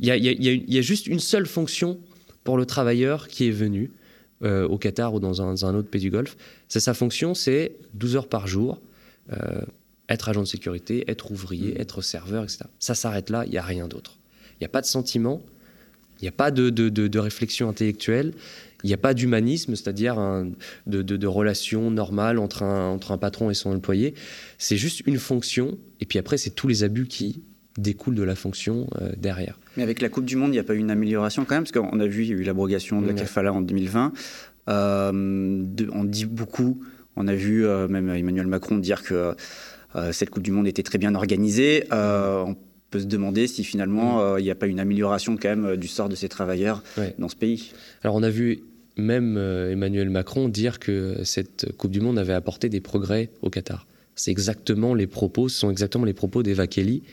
Il 0.00 0.08
y, 0.08 0.78
a, 0.78 0.82
juste 0.82 1.06
une 1.06 1.20
seule 1.20 1.46
fonction 1.46 2.00
pour 2.42 2.56
le 2.56 2.66
travailleur 2.66 3.28
qui 3.28 3.48
est 3.48 3.52
venu 3.52 3.92
euh, 4.42 4.66
au 4.66 4.76
Qatar 4.76 5.14
ou 5.14 5.20
dans 5.20 5.40
un, 5.42 5.74
autre 5.74 5.88
pays 5.88 6.00
du 6.00 6.10
Golfe. 6.10 6.36
C'est 6.68 6.80
sa 6.80 6.94
fonction, 6.94 7.34
c'est 7.34 7.76
12 7.94 8.16
heures 8.16 8.28
par 8.28 8.46
jour, 8.46 8.80
euh, 9.32 9.62
être 10.08 10.28
agent 10.28 10.42
de 10.42 10.46
sécurité, 10.46 11.04
être 11.08 11.30
ouvrier, 11.30 11.74
mm. 11.74 11.80
être 11.80 12.02
serveur, 12.02 12.42
etc. 12.42 12.64
Ça 12.80 12.94
s'arrête 12.94 13.30
là, 13.30 13.44
il 13.46 13.52
n'y 13.52 13.58
a 13.58 13.62
rien 13.62 13.86
d'autre. 13.86 14.18
Il 14.54 14.62
n'y 14.62 14.66
a 14.66 14.68
pas 14.68 14.80
de 14.80 14.86
sentiment, 14.86 15.40
il 16.20 16.24
n'y 16.24 16.28
a 16.28 16.32
pas 16.32 16.50
de, 16.50 17.18
réflexion 17.18 17.68
intellectuelle, 17.68 18.34
il 18.82 18.88
n'y 18.88 18.94
a 18.94 18.98
pas 18.98 19.14
d'humanisme, 19.14 19.76
c'est-à-dire 19.76 20.16
de, 20.86 21.02
de, 21.02 21.26
relation 21.26 21.90
normale 21.90 22.38
entre 22.38 22.62
un, 22.62 22.88
entre 22.90 23.12
un 23.12 23.18
patron 23.18 23.50
et 23.50 23.54
son 23.54 23.74
employé. 23.74 24.14
C'est 24.58 24.76
juste 24.76 25.02
une 25.06 25.18
fonction, 25.18 25.78
et 26.00 26.04
puis 26.04 26.18
après, 26.18 26.36
c'est 26.36 26.50
tous 26.50 26.68
les 26.68 26.82
abus 26.82 27.06
qui 27.06 27.42
découle 27.78 28.14
de 28.14 28.22
la 28.22 28.34
fonction 28.34 28.86
euh, 29.00 29.10
derrière. 29.16 29.58
Mais 29.76 29.82
avec 29.82 30.00
la 30.00 30.08
Coupe 30.08 30.24
du 30.24 30.36
Monde, 30.36 30.50
il 30.50 30.52
n'y 30.52 30.58
a 30.58 30.64
pas 30.64 30.74
eu 30.74 30.78
une 30.78 30.90
amélioration 30.90 31.44
quand 31.44 31.54
même, 31.54 31.64
parce 31.64 31.72
qu'on 31.72 32.00
a 32.00 32.06
vu, 32.06 32.22
il 32.22 32.28
y 32.28 32.32
a 32.32 32.36
eu 32.36 32.42
l'abrogation 32.42 33.00
de 33.00 33.06
la 33.06 33.14
CAFALA 33.14 33.52
en 33.52 33.60
2020. 33.60 34.12
Euh, 34.68 35.64
on 35.92 36.04
dit 36.04 36.26
beaucoup, 36.26 36.82
on 37.16 37.28
a 37.28 37.34
vu 37.34 37.66
euh, 37.66 37.88
même 37.88 38.08
Emmanuel 38.08 38.46
Macron 38.46 38.78
dire 38.78 39.02
que 39.02 39.34
cette 40.10 40.30
Coupe 40.30 40.42
du 40.42 40.50
Monde 40.50 40.66
était 40.66 40.82
très 40.82 40.98
bien 40.98 41.14
organisée. 41.14 41.84
on 41.92 42.56
peut 42.90 42.98
se 42.98 43.06
demander 43.06 43.46
si 43.46 43.62
finalement 43.62 44.36
il 44.38 44.42
n'y 44.42 44.50
a 44.50 44.56
pas 44.56 44.66
une 44.66 44.80
amélioration 44.80 45.36
quand 45.36 45.48
même 45.48 45.76
du 45.76 45.86
sort 45.86 46.08
de 46.08 46.16
ces 46.16 46.28
travailleurs 46.28 46.82
dans 47.18 47.28
ce 47.28 47.36
pays. 47.36 47.70
Alors 48.02 48.16
on 48.16 48.24
a 48.24 48.30
vu 48.30 48.64
même 48.96 49.38
Emmanuel 49.38 50.10
Macron 50.10 50.48
dire 50.48 50.80
que 50.80 51.18
cette 51.22 51.76
Coupe 51.76 51.92
du 51.92 52.00
Monde 52.00 52.18
avait 52.18 52.32
apporté 52.32 52.68
des 52.68 52.80
progrès 52.80 53.30
au 53.40 53.50
Qatar. 53.50 53.86
C'est 54.16 54.32
exactement 54.32 54.94
les 54.94 55.06
propos, 55.06 55.48
ce 55.48 55.60
sont 55.60 55.70
exactement 55.70 56.04
les 56.04 56.12
propos 56.12 56.42
d'Eva 56.42 56.66
Kelly, 56.66 57.04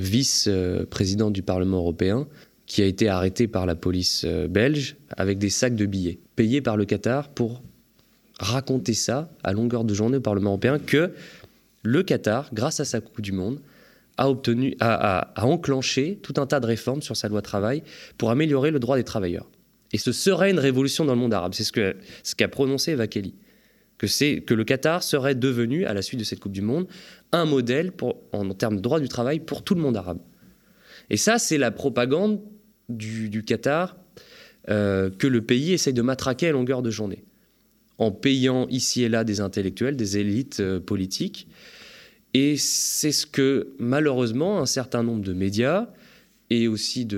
vice-président 0.00 1.30
du 1.30 1.42
Parlement 1.42 1.78
européen, 1.78 2.26
qui 2.66 2.82
a 2.82 2.84
été 2.84 3.08
arrêté 3.08 3.46
par 3.46 3.64
la 3.64 3.74
police 3.74 4.24
euh, 4.26 4.48
belge 4.48 4.96
avec 5.16 5.38
des 5.38 5.50
sacs 5.50 5.76
de 5.76 5.86
billets, 5.86 6.18
payés 6.34 6.60
par 6.60 6.76
le 6.76 6.84
Qatar 6.84 7.28
pour 7.28 7.62
raconter 8.38 8.92
ça 8.92 9.30
à 9.44 9.52
longueur 9.52 9.84
de 9.84 9.94
journée 9.94 10.18
au 10.18 10.20
Parlement 10.20 10.50
européen 10.50 10.78
que 10.78 11.12
le 11.82 12.02
Qatar, 12.02 12.50
grâce 12.52 12.80
à 12.80 12.84
sa 12.84 13.00
Coupe 13.00 13.20
du 13.20 13.32
Monde, 13.32 13.60
a, 14.18 14.28
obtenu, 14.28 14.76
a, 14.80 15.32
enclenché 15.42 16.18
tout 16.22 16.34
un 16.38 16.46
tas 16.46 16.58
de 16.58 16.66
réformes 16.66 17.02
sur 17.02 17.16
sa 17.16 17.28
loi 17.28 17.42
travail 17.42 17.82
pour 18.18 18.30
améliorer 18.30 18.70
le 18.70 18.80
droit 18.80 18.96
des 18.96 19.04
travailleurs. 19.04 19.48
Et 19.92 19.98
ce 19.98 20.10
serait 20.10 20.50
une 20.50 20.58
révolution 20.58 21.04
dans 21.04 21.14
le 21.14 21.20
monde 21.20 21.34
arabe. 21.34 21.54
C'est 21.54 21.64
ce 21.64 21.72
qu'a 21.72 21.92
ce 22.24 22.34
qu'a 22.34 22.48
prononcé 22.48 22.92
Eva 22.92 23.06
Kelly 23.06 23.34
que, 23.98 24.06
c'est, 24.06 24.40
que 24.40 24.54
le 24.54 24.64
Qatar 24.64 25.02
serait 25.02 25.34
devenu, 25.34 25.84
à 25.86 25.94
la 25.94 26.02
suite 26.02 26.20
de 26.20 26.24
cette 26.24 26.40
Coupe 26.40 26.52
du 26.52 26.62
Monde, 26.62 26.86
un 27.32 27.44
modèle 27.44 27.92
en, 28.32 28.54
termes 28.54 28.76
de 28.76 28.80
droit 28.80 29.00
du 29.00 29.08
travail 29.08 29.40
pour 29.40 29.62
tout 29.62 29.74
le 29.74 29.80
monde 29.80 29.96
arabe. 29.96 30.18
Et 31.10 31.16
ça, 31.16 31.38
c'est 31.38 31.58
la 31.58 31.70
propagande 31.70 32.40
du, 32.88 33.42
Qatar 33.44 33.96
euh, 34.68 35.10
que 35.10 35.26
le 35.26 35.42
pays 35.42 35.72
essaye 35.72 35.94
de 35.94 36.02
matraquer 36.02 36.48
à 36.48 36.52
longueur 36.52 36.82
de 36.82 36.90
journée, 36.90 37.24
en 37.98 38.10
payant 38.10 38.66
ici 38.68 39.02
et 39.02 39.08
là 39.08 39.24
des 39.24 39.40
intellectuels, 39.40 39.96
des 39.96 40.18
élites 40.18 40.60
euh, 40.60 40.80
politiques. 40.80 41.48
Et 42.34 42.56
c'est 42.56 43.12
ce 43.12 43.26
que, 43.26 43.74
malheureusement, 43.78 44.60
un 44.60 44.66
certain 44.66 45.02
nombre 45.02 45.22
de 45.22 45.32
médias 45.32 45.88
et 46.50 46.68
aussi 46.68 47.08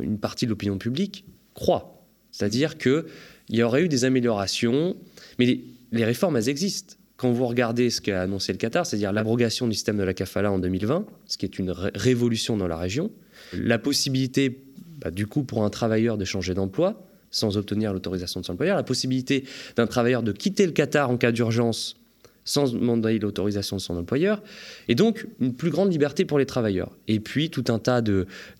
une 0.00 0.18
partie 0.18 0.44
de 0.44 0.50
l'opinion 0.50 0.76
publique 0.76 1.24
croient. 1.54 2.04
C'est-à-dire 2.30 2.76
qu'il 2.76 3.04
y 3.48 3.62
aurait 3.62 3.82
eu 3.82 3.88
des 3.88 4.04
améliorations, 4.04 4.96
mais 5.38 5.60
réformes, 6.02 6.36
elles 6.36 6.48
existent. 6.48 6.96
Quand 7.16 7.30
vous 7.30 7.46
regardez 7.46 7.90
ce 7.90 8.00
qu'a 8.00 8.22
annoncé 8.22 8.50
le 8.50 8.58
Qatar, 8.58 8.84
c'est-à-dire 8.84 9.12
l'abrogation 9.12 9.68
du 9.68 9.74
système 9.74 9.98
de 9.98 10.02
la 10.02 10.14
kafala 10.14 10.50
en 10.50 10.58
2020, 10.58 11.06
ce 11.26 11.38
qui 11.38 11.46
est 11.46 11.58
une 11.60 11.70
révolution 11.70 12.56
dans 12.56 12.66
la 12.66 12.76
région, 12.76 13.12
la 13.52 13.78
possibilité, 13.78 14.64
bah, 14.98 15.12
du 15.12 15.28
coup, 15.28 15.44
pour 15.44 15.64
un 15.64 15.70
travailleur 15.70 16.18
de 16.18 16.24
changer 16.24 16.54
d'emploi 16.54 17.06
sans 17.30 17.56
obtenir 17.56 17.92
l'autorisation 17.92 18.40
de 18.40 18.46
son 18.46 18.54
employeur, 18.54 18.76
la 18.76 18.82
possibilité 18.82 19.44
d'un 19.76 19.86
travailleur 19.86 20.22
de 20.22 20.32
quitter 20.32 20.66
le 20.66 20.72
Qatar 20.72 21.10
en 21.10 21.16
cas 21.16 21.30
d'urgence 21.30 21.96
sans 22.44 22.72
demander 22.72 23.18
l'autorisation 23.18 23.76
de 23.76 23.80
son 23.80 23.96
employeur, 23.96 24.42
et 24.88 24.94
donc 24.94 25.26
une 25.40 25.54
plus 25.54 25.70
grande 25.70 25.90
liberté 25.90 26.24
pour 26.24 26.38
les 26.38 26.46
travailleurs. 26.46 26.90
Et 27.08 27.18
puis 27.18 27.50
tout 27.50 27.64
un 27.68 27.78
tas 27.78 28.02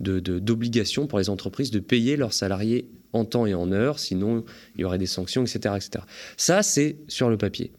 d'obligations 0.00 1.03
de, 1.03 1.09
pour 1.09 1.19
les 1.19 1.29
entreprises 1.29 1.71
de 1.71 1.81
payer 1.81 2.17
leurs 2.17 2.33
salariés 2.33 2.88
en 3.14 3.25
temps 3.25 3.47
et 3.47 3.54
en 3.54 3.73
heure, 3.73 3.99
sinon 3.99 4.44
il 4.75 4.83
y 4.83 4.85
aurait 4.85 4.99
des 4.99 5.06
sanctions, 5.06 5.42
etc. 5.42 5.75
etc. 5.76 6.04
Ça, 6.37 6.62
c'est 6.62 6.97
sur 7.09 7.30
le 7.30 7.38
papier. 7.38 7.73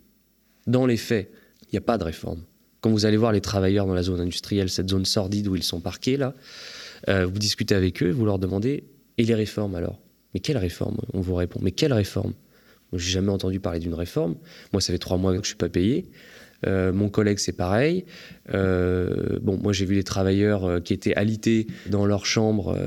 Dans 0.65 0.85
les 0.85 0.97
faits, 0.97 1.31
il 1.63 1.69
n'y 1.73 1.77
a 1.77 1.81
pas 1.81 1.97
de 1.97 2.03
réforme. 2.03 2.41
Quand 2.81 2.89
vous 2.89 3.05
allez 3.05 3.17
voir 3.17 3.31
les 3.31 3.41
travailleurs 3.41 3.85
dans 3.85 3.93
la 3.93 4.03
zone 4.03 4.19
industrielle, 4.19 4.69
cette 4.69 4.89
zone 4.89 5.05
sordide 5.05 5.47
où 5.47 5.55
ils 5.55 5.63
sont 5.63 5.79
parqués, 5.79 6.17
là, 6.17 6.33
euh, 7.09 7.25
vous 7.25 7.39
discutez 7.39 7.75
avec 7.75 8.01
eux, 8.01 8.11
vous 8.11 8.25
leur 8.25 8.39
demandez, 8.39 8.83
et 9.17 9.23
les 9.23 9.35
réformes 9.35 9.75
alors? 9.75 9.99
Mais 10.33 10.39
quelle 10.39 10.57
réforme? 10.57 10.97
On 11.13 11.21
vous 11.21 11.35
répond, 11.35 11.59
mais 11.61 11.71
quelle 11.71 11.93
réforme? 11.93 12.33
J'ai 12.93 13.11
jamais 13.11 13.31
entendu 13.31 13.59
parler 13.59 13.79
d'une 13.79 13.93
réforme. 13.93 14.35
Moi, 14.71 14.81
ça 14.81 14.93
fait 14.93 14.99
trois 14.99 15.17
mois 15.17 15.31
que 15.31 15.37
je 15.37 15.41
ne 15.41 15.45
suis 15.45 15.55
pas 15.55 15.69
payé. 15.69 16.05
Euh, 16.65 16.91
mon 16.91 17.09
collègue, 17.09 17.39
c'est 17.39 17.53
pareil. 17.53 18.05
Euh, 18.53 19.39
bon, 19.41 19.57
moi, 19.61 19.73
j'ai 19.73 19.85
vu 19.85 19.95
des 19.95 20.03
travailleurs 20.03 20.65
euh, 20.65 20.79
qui 20.79 20.93
étaient 20.93 21.15
alités 21.15 21.67
dans 21.89 22.05
leur 22.05 22.25
chambre 22.25 22.77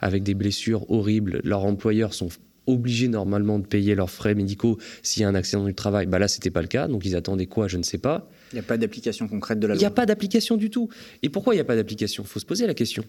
avec 0.00 0.22
des 0.22 0.34
blessures 0.34 0.90
horribles. 0.90 1.40
Leurs 1.44 1.64
employeurs 1.64 2.14
sont 2.14 2.28
obligés 2.66 3.08
normalement 3.08 3.58
de 3.58 3.66
payer 3.66 3.94
leurs 3.94 4.10
frais 4.10 4.34
médicaux 4.34 4.78
s'il 5.02 5.22
y 5.22 5.24
a 5.24 5.28
un 5.28 5.34
accident 5.34 5.64
du 5.64 5.74
travail. 5.74 6.06
Bah 6.06 6.18
là, 6.18 6.28
c'était 6.28 6.50
pas 6.50 6.62
le 6.62 6.68
cas. 6.68 6.88
Donc, 6.88 7.04
ils 7.04 7.16
attendaient 7.16 7.46
quoi 7.46 7.68
Je 7.68 7.76
ne 7.76 7.82
sais 7.82 7.98
pas. 7.98 8.28
Il 8.52 8.56
n'y 8.56 8.60
a 8.60 8.64
pas 8.64 8.76
d'application 8.76 9.28
concrète 9.28 9.58
de 9.58 9.66
la 9.66 9.74
loi. 9.74 9.78
Il 9.78 9.82
n'y 9.82 9.86
a 9.86 9.90
pas 9.90 10.06
d'application 10.06 10.56
du 10.56 10.70
tout. 10.70 10.88
Et 11.22 11.28
pourquoi 11.28 11.54
il 11.54 11.56
n'y 11.56 11.62
a 11.62 11.64
pas 11.64 11.76
d'application? 11.76 12.22
Il 12.22 12.28
faut 12.28 12.40
se 12.40 12.46
poser 12.46 12.66
la 12.66 12.74
question. 12.74 13.04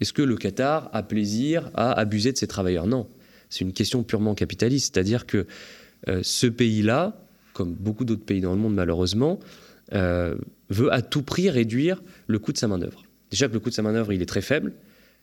Est-ce 0.00 0.12
que 0.12 0.22
le 0.22 0.36
Qatar 0.36 0.90
a 0.92 1.02
plaisir 1.02 1.70
à 1.74 1.92
abuser 1.92 2.32
de 2.32 2.38
ses 2.38 2.46
travailleurs? 2.46 2.86
Non. 2.86 3.08
C'est 3.48 3.64
une 3.64 3.72
question 3.72 4.02
purement 4.02 4.34
capitaliste. 4.34 4.94
C'est-à-dire 4.94 5.26
que 5.26 5.46
ce 6.22 6.46
pays-là, 6.46 7.22
comme 7.52 7.74
beaucoup 7.74 8.04
d'autres 8.04 8.24
pays 8.24 8.40
dans 8.40 8.52
le 8.52 8.58
monde 8.58 8.74
malheureusement, 8.74 9.38
euh, 9.94 10.34
veut 10.70 10.92
à 10.92 11.02
tout 11.02 11.22
prix 11.22 11.50
réduire 11.50 12.02
le 12.26 12.38
coût 12.38 12.52
de 12.52 12.58
sa 12.58 12.68
main-d'œuvre. 12.68 13.04
Déjà 13.30 13.48
que 13.48 13.52
le 13.52 13.60
coût 13.60 13.70
de 13.70 13.74
sa 13.74 13.82
main-d'œuvre, 13.82 14.12
il 14.12 14.22
est 14.22 14.26
très 14.26 14.40
faible. 14.42 14.72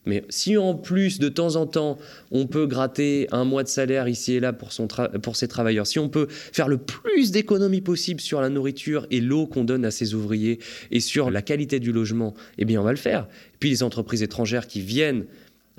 Mais 0.05 0.23
si 0.29 0.57
en 0.57 0.75
plus, 0.75 1.19
de 1.19 1.27
temps 1.27 1.55
en 1.55 1.67
temps, 1.67 1.97
on 2.31 2.47
peut 2.47 2.65
gratter 2.65 3.27
un 3.31 3.43
mois 3.43 3.63
de 3.63 3.67
salaire 3.67 4.07
ici 4.07 4.33
et 4.33 4.39
là 4.39 4.53
pour, 4.53 4.71
son 4.71 4.87
pour 5.21 5.35
ses 5.35 5.47
travailleurs, 5.47 5.85
si 5.85 5.99
on 5.99 6.07
peut 6.07 6.27
faire 6.29 6.69
le 6.69 6.77
plus 6.77 7.31
d'économies 7.31 7.81
possible 7.81 8.21
sur 8.21 8.39
la 8.39 8.49
nourriture 8.49 9.05
et 9.11 9.19
l'eau 9.19 9.45
qu'on 9.45 9.65
donne 9.65 9.83
à 9.83 9.91
ses 9.91 10.13
ouvriers 10.13 10.59
et 10.91 11.01
sur 11.01 11.31
la 11.31 11.41
qualité 11.41 11.79
du 11.79 11.91
logement, 11.91 12.33
eh 12.57 12.65
bien 12.65 12.79
on 12.79 12.83
va 12.83 12.91
le 12.91 12.97
faire. 12.97 13.27
Puis 13.59 13.69
les 13.69 13.83
entreprises 13.83 14.23
étrangères 14.23 14.67
qui 14.67 14.79
viennent 14.79 15.25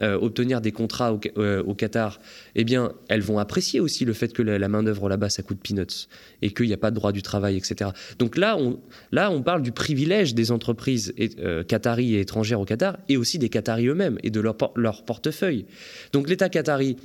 euh, 0.02 0.18
obtenir 0.18 0.60
des 0.60 0.72
contrats 0.72 1.18
euh, 1.36 1.62
au, 1.62 1.74
Qatar, 1.74 2.20
eh 2.54 2.64
bien, 2.64 2.92
elles 3.08 3.20
vont 3.20 3.38
apprécier 3.38 3.80
aussi 3.80 4.04
le 4.04 4.12
fait 4.12 4.32
que 4.32 4.42
la, 4.42 4.68
main-d'œuvre 4.68 5.08
là-bas, 5.08 5.28
ça 5.28 5.42
coûte 5.42 5.58
peanuts 5.62 6.08
et 6.42 6.52
qu'il 6.52 6.66
n'y 6.66 6.72
a 6.72 6.78
pas 6.78 6.90
de 6.90 6.96
droit 6.96 7.12
du 7.12 7.22
travail, 7.22 7.56
etc. 7.56 7.90
Donc 8.18 8.36
là, 8.36 8.56
on, 8.56 8.80
là, 9.12 9.30
on 9.30 9.42
parle 9.42 9.62
du 9.62 9.72
privilège 9.72 10.34
des 10.34 10.52
entreprises 10.52 11.12
et, 11.16 11.30
euh, 11.40 11.64
qataries 11.64 12.14
et 12.14 12.20
étrangères 12.20 12.60
au 12.60 12.64
Qatar 12.64 12.98
et 13.08 13.16
aussi 13.16 13.38
des 13.38 13.48
Qataris 13.48 13.88
eux-mêmes 13.88 14.18
et 14.22 14.30
de 14.30 14.40
leur, 14.40 14.56
leur 14.76 15.04
portefeuille. 15.04 15.66
Donc 16.12 16.28
l'État 16.28 16.48
qatari 16.48 16.96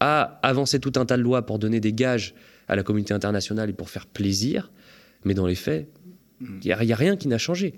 a 0.00 0.40
avancé 0.42 0.80
tout 0.80 0.92
un 0.96 1.06
tas 1.06 1.16
de 1.16 1.22
lois 1.22 1.46
pour 1.46 1.58
donner 1.58 1.80
des 1.80 1.92
gages 1.92 2.34
à 2.68 2.76
la 2.76 2.82
communauté 2.82 3.14
internationale 3.14 3.70
et 3.70 3.72
pour 3.72 3.90
faire 3.90 4.06
plaisir, 4.06 4.70
mais 5.24 5.34
dans 5.34 5.46
les 5.46 5.54
faits, 5.54 5.88
il 6.40 6.58
n'y 6.64 6.72
a, 6.72 6.96
rien 6.96 7.16
qui 7.16 7.28
n'a 7.28 7.38
changé. 7.38 7.74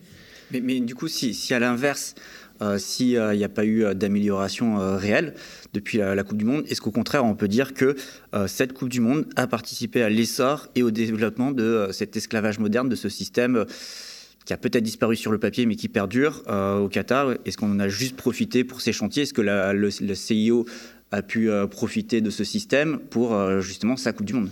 Mais, 0.52 0.80
du 0.80 0.94
coup, 0.94 1.08
si, 1.08 1.54
à 1.54 1.58
l'inverse, 1.58 2.14
euh, 2.62 2.78
s'il 2.78 3.20
n'y 3.20 3.44
a 3.44 3.48
pas 3.48 3.64
eu 3.64 3.84
euh, 3.84 3.94
d'amélioration 3.94 4.80
euh, 4.80 4.96
réelle 4.96 5.34
depuis 5.72 5.98
la, 5.98 6.22
Coupe 6.22 6.38
du 6.38 6.44
Monde 6.44 6.64
Est-ce 6.68 6.80
qu'au 6.80 6.92
contraire, 6.92 7.24
on 7.24 7.34
peut 7.34 7.48
dire 7.48 7.74
que 7.74 7.96
cette 8.46 8.72
Coupe 8.72 8.88
du 8.88 9.00
Monde 9.00 9.26
a 9.36 9.46
participé 9.46 10.02
à 10.02 10.08
l'essor 10.08 10.68
et 10.76 10.82
au 10.82 10.90
développement 10.90 11.50
de 11.50 11.88
cet 11.90 12.16
esclavage 12.16 12.58
moderne, 12.58 12.88
de 12.88 12.94
ce 12.94 13.08
système 13.08 13.64
qui 14.46 14.52
a 14.52 14.56
peut-être 14.56 14.84
disparu 14.84 15.16
sur 15.16 15.32
le 15.32 15.38
papier 15.38 15.66
mais 15.66 15.74
qui 15.74 15.88
perdure 15.88 16.42
au 16.80 16.88
Qatar? 16.88 17.34
Est-ce 17.44 17.56
qu'on 17.56 17.72
en 17.72 17.80
a 17.80 17.88
juste 17.88 18.16
profité 18.16 18.62
pour 18.62 18.80
ces 18.80 18.92
chantiers? 18.92 19.24
Est-ce 19.24 19.34
que 19.34 19.42
le, 19.42 19.72
le, 19.72 20.14
CIO 20.14 20.64
a 21.10 21.22
pu 21.22 21.50
profiter 21.70 22.20
de 22.20 22.30
ce 22.30 22.44
système 22.44 23.00
pour 23.10 23.60
justement 23.60 23.96
sa 23.96 24.12
Coupe 24.12 24.26
du 24.26 24.34
Monde? 24.34 24.50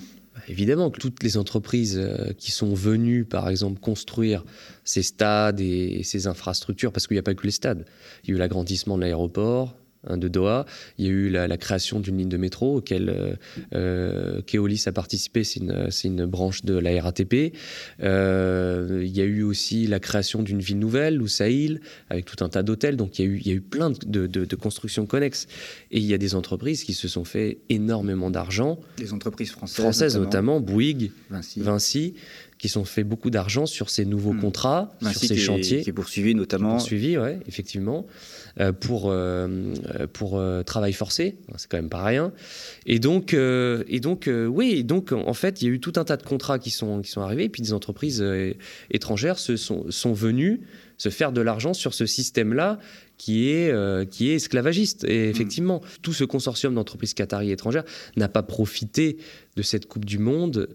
Évidemment 0.49 0.91
que 0.91 0.99
toutes 0.99 1.23
les 1.23 1.37
entreprises 1.37 1.99
euh, 1.99 2.33
qui 2.37 2.51
sont 2.51 2.75
venues, 2.75 3.25
par 3.25 3.49
exemple, 3.49 3.81
construire 3.81 4.45
ces 4.85 5.03
stades 5.03 5.61
et 5.61 6.03
ces 6.05 6.27
infrastructures, 6.27 6.93
parce 6.93 7.07
qu'il 7.07 7.15
n'y 7.15 7.21
a 7.21 7.23
pas 7.23 7.35
que 7.35 7.45
les 7.45 7.53
stades, 7.53 7.87
il 8.25 8.31
y 8.31 8.33
a 8.33 8.37
eu 8.37 8.39
l'agrandissement 8.39 8.97
de 8.97 9.03
l'aéroport, 9.03 9.77
de 10.09 10.29
Doha. 10.29 10.67
Il 10.99 11.07
y 11.07 11.09
a 11.09 11.11
eu 11.11 11.31
la, 11.31 11.57
création 11.57 12.01
d'une 12.01 12.19
ligne 12.19 12.29
de 12.29 12.37
métro 12.37 12.79
auquel 12.79 13.09
euh, 13.09 13.35
euh, 13.75 14.43
Keolis 14.43 14.85
a 14.87 14.93
participé, 14.93 15.45
c'est 15.45 15.61
une, 16.05 16.27
branche 16.27 16.65
de 16.65 16.75
la 16.75 17.01
RATP. 17.03 17.55
Euh, 18.03 19.03
il 19.05 19.17
y 19.17 19.21
a 19.21 19.25
eu 19.25 19.43
aussi 19.43 19.87
la 19.87 20.01
création 20.01 20.43
d'une 20.43 20.61
ville 20.61 20.79
nouvelle, 20.79 21.17
Loussaïl, 21.17 21.81
avec 22.11 22.25
tout 22.25 22.43
un 22.45 22.49
tas 22.49 22.63
d'hôtels. 22.63 22.97
Donc 22.97 23.19
il 23.19 23.25
y, 23.25 23.29
a 23.29 23.31
eu, 23.31 23.39
il 23.39 23.47
y 23.47 23.51
a 23.51 23.55
eu 23.55 23.61
plein 23.61 23.91
de, 23.91 24.57
constructions 24.57 25.07
connexes. 25.07 25.47
Et 25.91 25.99
il 25.99 26.07
y 26.07 26.15
a 26.15 26.19
des 26.19 26.35
entreprises 26.35 26.85
qui 26.85 26.95
se 26.95 27.09
sont 27.09 27.25
fait 27.25 27.59
énormément 27.69 28.31
d'argent. 28.31 28.79
Des 28.97 29.13
entreprises 29.13 29.51
françaises. 29.51 29.77
Françaises 29.77 30.17
notamment, 30.17 30.61
Bouygues, 30.61 31.13
Vinci. 31.57 32.15
Qui 32.62 32.69
sont 32.69 32.85
fait 32.85 33.02
beaucoup 33.02 33.31
d'argent 33.31 33.66
sur 33.66 33.90
ces 33.90 34.04
nouveaux 34.04 34.35
hmm. 34.35 34.40
contrats, 34.40 34.95
sur 35.00 35.21
ces 35.21 35.37
chantiers. 35.37 35.83
Qui 35.83 35.90
est 35.90 35.92
poursuivi 35.92 36.37
notamment. 36.37 36.76
Qui 36.76 36.83
poursuivi, 36.83 37.19
oui, 37.19 37.31
effectivement. 37.49 38.07
Euh, 38.61 38.71
pour, 38.71 39.07
euh, 39.07 39.75
pour 40.12 40.38
euh, 40.38 40.62
travail 40.62 40.92
forcé. 40.92 41.37
C'est 41.57 41.69
quand 41.69 41.78
même 41.78 41.88
pas 41.88 42.04
rien. 42.04 42.33
Et 42.87 43.00
donc, 43.00 43.35
et 43.35 44.00
donc 44.00 44.31
oui, 44.31 44.85
donc 44.85 45.11
en 45.11 45.35
fait, 45.35 45.61
il 45.61 45.69
y 45.69 45.71
a 45.71 45.75
eu 45.75 45.81
tout 45.81 45.95
un 45.97 46.04
tas 46.04 46.16
de 46.16 46.23
contrats 46.23 46.61
qui 46.61 46.71
sont, 46.71 47.00
qui 47.00 47.11
sont 47.11 47.23
arrivés, 47.23 47.45
et 47.45 47.49
puis 47.49 47.62
des 47.62 47.73
entreprises 47.73 48.25
étrangères 48.90 49.40
se 49.40 49.57
sont, 49.57 49.87
sont 49.90 50.12
venues 50.12 50.61
se 51.02 51.09
faire 51.09 51.33
de 51.33 51.40
l'argent 51.40 51.75
sur 51.75 51.95
ce 51.95 52.07
système-là 52.07 52.78
qui 53.23 53.50
est, 53.50 54.11
qui 54.11 54.31
est 54.31 54.35
esclavagiste. 54.35 55.05
Et 55.05 55.29
effectivement, 55.29 55.81
tout 56.02 56.12
ce 56.12 56.25
consortium 56.25 56.75
d'entreprises 56.75 57.14
qataries 57.14 57.52
étrangères 57.52 57.85
n'a 58.17 58.29
pas 58.29 58.43
profité 58.43 59.17
de 59.55 59.62
cette 59.62 59.87
Coupe 59.87 60.05
du 60.05 60.19
Monde 60.19 60.69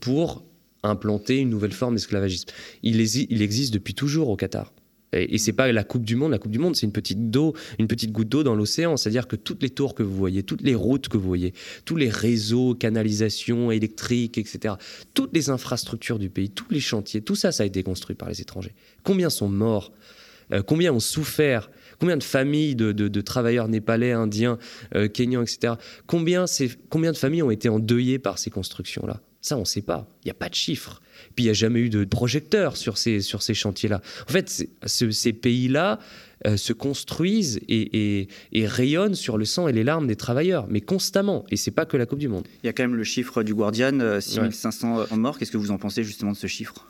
pour 0.00 0.42
implanter 0.82 1.36
une 1.36 1.50
nouvelle 1.50 1.72
forme 1.72 1.96
d'esclavagisme. 1.96 2.48
Il, 2.82 2.98
il 2.98 3.42
existe 3.42 3.74
depuis 3.74 3.92
toujours 3.92 4.30
au 4.30 4.36
Qatar. 4.36 4.72
Et, 5.12 5.36
c'est 5.36 5.52
pas 5.52 5.70
la 5.70 5.84
Coupe 5.84 6.04
du 6.06 6.16
Monde. 6.16 6.30
La 6.30 6.38
Coupe 6.38 6.50
du 6.50 6.58
Monde, 6.58 6.74
c'est 6.76 6.86
une 6.86 6.92
petite 6.92 7.30
d'eau, 7.30 7.54
une 7.78 7.88
petite 7.88 8.10
goutte 8.12 8.30
d'eau 8.30 8.42
dans 8.42 8.54
l'océan. 8.54 8.96
C'est-à-dire 8.96 9.28
que 9.28 9.36
toutes 9.36 9.62
les 9.62 9.68
tours 9.68 9.94
que 9.94 10.02
vous 10.02 10.16
voyez, 10.16 10.42
toutes 10.42 10.62
les 10.62 10.74
routes 10.74 11.08
que 11.08 11.18
vous 11.18 11.28
voyez, 11.28 11.52
tous 11.84 11.96
les 11.96 12.08
réseaux, 12.08 12.74
canalisation 12.74 13.70
électriques, 13.70 14.38
etc., 14.38 14.76
toutes 15.12 15.34
les 15.34 15.50
infrastructures 15.50 16.18
du 16.18 16.30
pays, 16.30 16.48
tous 16.48 16.70
les 16.70 16.80
chantiers, 16.80 17.20
tout 17.20 17.34
ça, 17.34 17.52
ça 17.52 17.64
a 17.64 17.66
été 17.66 17.82
construit 17.82 18.16
par 18.16 18.30
les 18.30 18.40
étrangers. 18.40 18.74
Combien 19.02 19.28
sont 19.28 19.48
morts 19.48 19.92
euh, 20.52 20.62
Combien 20.62 20.92
ont 20.92 21.00
souffert 21.00 21.70
Combien 21.98 22.16
de 22.16 22.24
familles 22.24 22.74
de, 22.74 23.20
travailleurs 23.20 23.68
népalais, 23.68 24.10
indiens, 24.10 24.58
euh, 24.96 25.06
kenyans, 25.06 25.42
etc. 25.42 25.74
Combien, 26.08 26.46
combien 26.88 27.12
de 27.12 27.16
familles 27.16 27.44
ont 27.44 27.52
été 27.52 27.68
endeuillées 27.68 28.18
par 28.18 28.38
ces 28.38 28.50
constructions-là? 28.50 29.20
Ça, 29.40 29.56
on 29.56 29.60
ne 29.60 29.64
sait 29.64 29.82
pas. 29.82 30.08
Il 30.24 30.26
n'y 30.26 30.30
a 30.32 30.34
pas 30.34 30.48
de 30.48 30.54
chiffres. 30.54 31.00
Puis 31.36 31.44
il 31.44 31.46
n'y 31.46 31.50
a 31.50 31.54
jamais 31.54 31.80
eu 31.80 31.90
de 31.90 32.04
projecteurs 32.04 32.76
sur 32.76 32.98
ces, 32.98 33.20
sur 33.20 33.42
ces 33.42 33.54
chantiers-là. 33.54 34.00
En 34.28 34.32
fait, 34.32 34.66
ces 34.84 35.32
pays-là 35.32 35.98
euh, 36.46 36.56
se 36.56 36.72
construisent 36.72 37.60
et, 37.68 38.28
et, 38.52 38.66
rayonnent 38.66 39.14
sur 39.14 39.38
le 39.38 39.44
sang 39.44 39.68
et 39.68 39.72
les 39.72 39.84
larmes 39.84 40.08
des 40.08 40.16
travailleurs, 40.16 40.66
mais 40.68 40.80
constamment. 40.80 41.44
Et 41.50 41.56
c'est 41.56 41.70
pas 41.70 41.86
que 41.86 41.96
la 41.96 42.06
Coupe 42.06 42.18
du 42.18 42.28
Monde. 42.28 42.48
Il 42.62 42.66
y 42.66 42.68
a 42.68 42.72
quand 42.72 42.82
même 42.82 42.96
le 42.96 43.04
chiffre 43.04 43.44
du 43.44 43.54
Guardian, 43.54 44.20
6500 44.20 45.00
euh, 45.00 45.16
morts. 45.16 45.38
Qu'est-ce 45.38 45.52
que 45.52 45.56
vous 45.56 45.70
en 45.70 45.78
pensez 45.78 46.02
justement 46.02 46.32
de 46.32 46.36
ce 46.36 46.48
chiffre? 46.48 46.88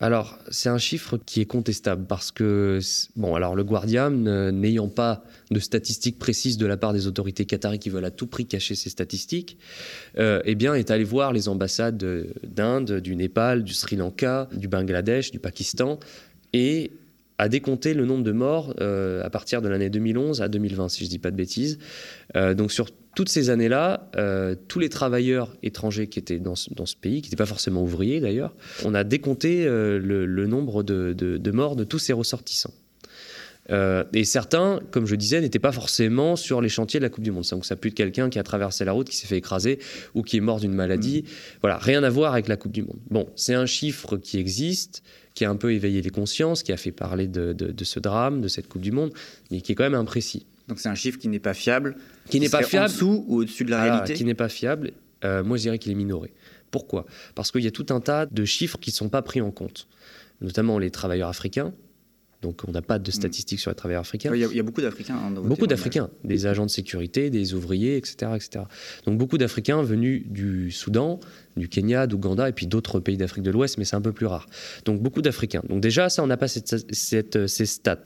Alors, 0.00 0.38
c'est 0.50 0.68
un 0.68 0.78
chiffre 0.78 1.18
qui 1.18 1.40
est 1.40 1.46
contestable 1.46 2.06
parce 2.06 2.30
que, 2.30 2.78
bon, 3.16 3.34
alors 3.34 3.56
le 3.56 3.64
Guardian, 3.64 4.10
n'ayant 4.10 4.88
pas 4.88 5.24
de 5.50 5.58
statistiques 5.58 6.20
précises 6.20 6.56
de 6.56 6.66
la 6.66 6.76
part 6.76 6.92
des 6.92 7.08
autorités 7.08 7.46
qataries 7.46 7.80
qui 7.80 7.90
veulent 7.90 8.04
à 8.04 8.12
tout 8.12 8.28
prix 8.28 8.46
cacher 8.46 8.76
ces 8.76 8.90
statistiques, 8.90 9.58
euh, 10.18 10.40
eh 10.44 10.54
bien, 10.54 10.74
est 10.74 10.92
allé 10.92 11.02
voir 11.02 11.32
les 11.32 11.48
ambassades 11.48 11.98
d'Inde, 12.44 13.00
du 13.00 13.16
Népal, 13.16 13.64
du 13.64 13.72
Sri 13.72 13.96
Lanka, 13.96 14.48
du 14.52 14.68
Bangladesh, 14.68 15.32
du 15.32 15.40
Pakistan, 15.40 15.98
et 16.52 16.92
a 17.38 17.48
décompté 17.48 17.94
le 17.94 18.04
nombre 18.04 18.24
de 18.24 18.32
morts 18.32 18.74
euh, 18.80 19.24
à 19.24 19.30
partir 19.30 19.62
de 19.62 19.68
l'année 19.68 19.90
2011 19.90 20.42
à 20.42 20.48
2020, 20.48 20.88
si 20.88 21.00
je 21.00 21.04
ne 21.04 21.10
dis 21.10 21.18
pas 21.18 21.30
de 21.30 21.36
bêtises. 21.36 21.78
Euh, 22.36 22.54
donc 22.54 22.72
sur 22.72 22.88
toutes 23.14 23.28
ces 23.28 23.50
années-là, 23.50 24.10
euh, 24.16 24.54
tous 24.66 24.80
les 24.80 24.88
travailleurs 24.88 25.56
étrangers 25.62 26.08
qui 26.08 26.18
étaient 26.18 26.38
dans 26.38 26.56
ce, 26.56 26.96
pays, 27.00 27.22
qui 27.22 27.28
n'étaient 27.28 27.36
pas 27.36 27.46
forcément 27.46 27.82
ouvriers 27.82 28.20
d'ailleurs, 28.20 28.54
on 28.84 28.94
a 28.94 29.04
décompté 29.04 29.64
le, 29.66 30.46
nombre 30.46 30.82
de, 30.82 31.50
morts 31.52 31.76
de 31.76 31.84
tous 31.84 31.98
ces 31.98 32.12
ressortissants. 32.12 32.74
Et 34.14 34.24
certains, 34.24 34.80
comme 34.90 35.04
je 35.04 35.14
disais, 35.14 35.40
n'étaient 35.42 35.58
pas 35.58 35.72
forcément 35.72 36.36
sur 36.36 36.62
les 36.62 36.70
chantiers 36.70 37.00
de 37.00 37.04
la 37.04 37.10
Coupe 37.10 37.24
du 37.24 37.30
Monde. 37.30 37.44
Donc 37.50 37.66
ça 37.66 37.76
peut 37.76 37.88
être 37.88 37.94
quelqu'un 37.94 38.30
qui 38.30 38.38
a 38.38 38.42
traversé 38.42 38.84
la 38.84 38.92
route, 38.92 39.08
qui 39.10 39.16
s'est 39.16 39.26
fait 39.26 39.36
écraser 39.36 39.78
ou 40.14 40.22
qui 40.22 40.38
est 40.38 40.40
mort 40.40 40.58
d'une 40.58 40.72
maladie. 40.72 41.22
Mmh. 41.22 41.58
Voilà, 41.60 41.76
rien 41.76 42.02
à 42.02 42.08
voir 42.08 42.32
avec 42.32 42.48
la 42.48 42.56
Coupe 42.56 42.72
du 42.72 42.82
Monde. 42.82 42.98
Bon, 43.10 43.28
c'est 43.36 43.54
un 43.54 43.66
chiffre 43.66 44.16
qui 44.16 44.38
existe, 44.38 45.02
qui 45.38 45.44
a 45.44 45.50
un 45.50 45.54
peu 45.54 45.72
éveillé 45.72 46.02
les 46.02 46.10
consciences, 46.10 46.64
qui 46.64 46.72
a 46.72 46.76
fait 46.76 46.90
parler 46.90 47.28
de, 47.28 47.52
de 47.52 47.84
ce 47.84 48.00
drame, 48.00 48.40
de 48.40 48.48
cette 48.48 48.66
Coupe 48.66 48.82
du 48.82 48.90
Monde, 48.90 49.12
mais 49.52 49.60
qui 49.60 49.70
est 49.70 49.74
quand 49.76 49.84
même 49.84 49.94
imprécis. 49.94 50.46
Donc 50.66 50.80
c'est 50.80 50.88
un 50.88 50.96
chiffre 50.96 51.16
qui 51.16 51.28
n'est 51.28 51.38
pas 51.38 51.54
fiable. 51.54 51.94
Qui, 52.28 52.40
n'est 52.40 52.48
pas 52.48 52.64
fiable. 52.64 52.86
En 52.86 52.88
dessous 52.88 53.24
ou 53.28 53.36
au-dessus 53.36 53.64
de 53.64 53.70
la 53.70 53.80
réalité 53.84 54.14
Qui 54.14 54.24
n'est 54.24 54.34
pas 54.34 54.48
fiable. 54.48 54.90
Euh, 55.24 55.44
moi, 55.44 55.56
je 55.56 55.62
dirais 55.62 55.78
qu'il 55.78 55.92
est 55.92 55.94
minoré. 55.94 56.32
Pourquoi? 56.72 57.06
Parce 57.36 57.52
qu'il 57.52 57.62
y 57.62 57.68
a 57.68 57.70
tout 57.70 57.86
un 57.90 58.00
tas 58.00 58.26
de 58.26 58.44
chiffres 58.44 58.78
qui 58.80 58.90
ne 58.90 58.94
sont 58.94 59.08
pas 59.08 59.22
pris 59.22 59.40
en 59.40 59.52
compte, 59.52 59.86
notamment 60.40 60.80
les 60.80 60.90
travailleurs 60.90 61.28
africains, 61.28 61.72
donc 62.40 62.62
on 62.68 62.72
n'a 62.72 62.82
pas 62.82 62.98
de 62.98 63.10
mm. 63.10 63.12
statistiques 63.12 63.58
sur 63.58 63.70
les 63.70 63.74
travailleurs 63.74 64.02
africains. 64.02 64.32
Il 64.34 64.40
y, 64.40 64.60
a 64.60 64.62
beaucoup 64.62 64.80
d'Africains. 64.80 65.16
Hein, 65.16 65.30
beaucoup 65.30 65.66
d'Africains, 65.66 66.10
des 66.24 66.46
agents 66.46 66.66
de 66.66 66.70
sécurité, 66.70 67.30
des 67.30 67.54
ouvriers, 67.54 67.96
etc. 67.96 68.32
etc. 68.36 68.64
Donc 69.06 69.18
beaucoup 69.18 69.38
d'Africains 69.38 69.82
venus 69.82 70.22
du 70.26 70.70
Soudan, 70.70 71.18
du 71.56 71.68
Kenya, 71.68 72.06
d'Ouganda 72.06 72.48
et 72.48 72.52
puis 72.52 72.66
d'autres 72.66 73.00
pays 73.00 73.16
d'Afrique 73.16 73.42
de 73.42 73.50
l'Ouest, 73.50 73.78
mais 73.78 73.84
c'est 73.84 73.96
un 73.96 74.00
peu 74.00 74.12
plus 74.12 74.26
rare. 74.26 74.46
Donc 74.84 75.02
beaucoup 75.02 75.22
d'Africains. 75.22 75.62
Donc 75.68 75.80
déjà, 75.80 76.08
ça, 76.08 76.22
on 76.22 76.28
n'a 76.28 76.36
pas 76.36 76.48
cette, 76.48 77.46
ces 77.46 77.66
stats. 77.66 77.98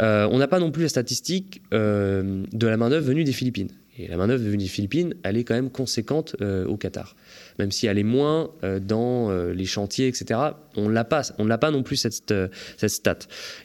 Euh, 0.00 0.26
on 0.30 0.38
n'a 0.38 0.48
pas 0.48 0.58
non 0.58 0.70
plus 0.70 0.84
la 0.84 0.88
statistique 0.88 1.62
euh, 1.74 2.44
de 2.52 2.66
la 2.66 2.76
main-d'œuvre 2.76 3.06
venue 3.06 3.24
des 3.24 3.32
Philippines. 3.32 3.70
Et 4.00 4.08
la 4.08 4.16
main-d'œuvre 4.16 4.42
venue 4.42 4.56
des 4.56 4.66
Philippines, 4.66 5.14
elle 5.22 5.36
est 5.36 5.44
quand 5.44 5.54
même 5.54 5.70
conséquente 5.70 6.34
euh, 6.40 6.64
au 6.66 6.76
Qatar. 6.76 7.16
Même 7.58 7.70
si 7.70 7.86
elle 7.86 7.98
est 7.98 8.02
moins 8.02 8.50
euh, 8.64 8.80
dans 8.80 9.30
euh, 9.30 9.52
les 9.52 9.66
chantiers, 9.66 10.08
etc., 10.08 10.40
on 10.76 10.88
ne 10.88 10.94
l'a 10.94 11.04
pas, 11.04 11.22
on 11.38 11.44
l'a 11.44 11.58
pas 11.58 11.70
non 11.70 11.82
plus 11.82 11.96
cette, 11.96 12.32
cette, 12.76 12.90
stat. 12.90 13.18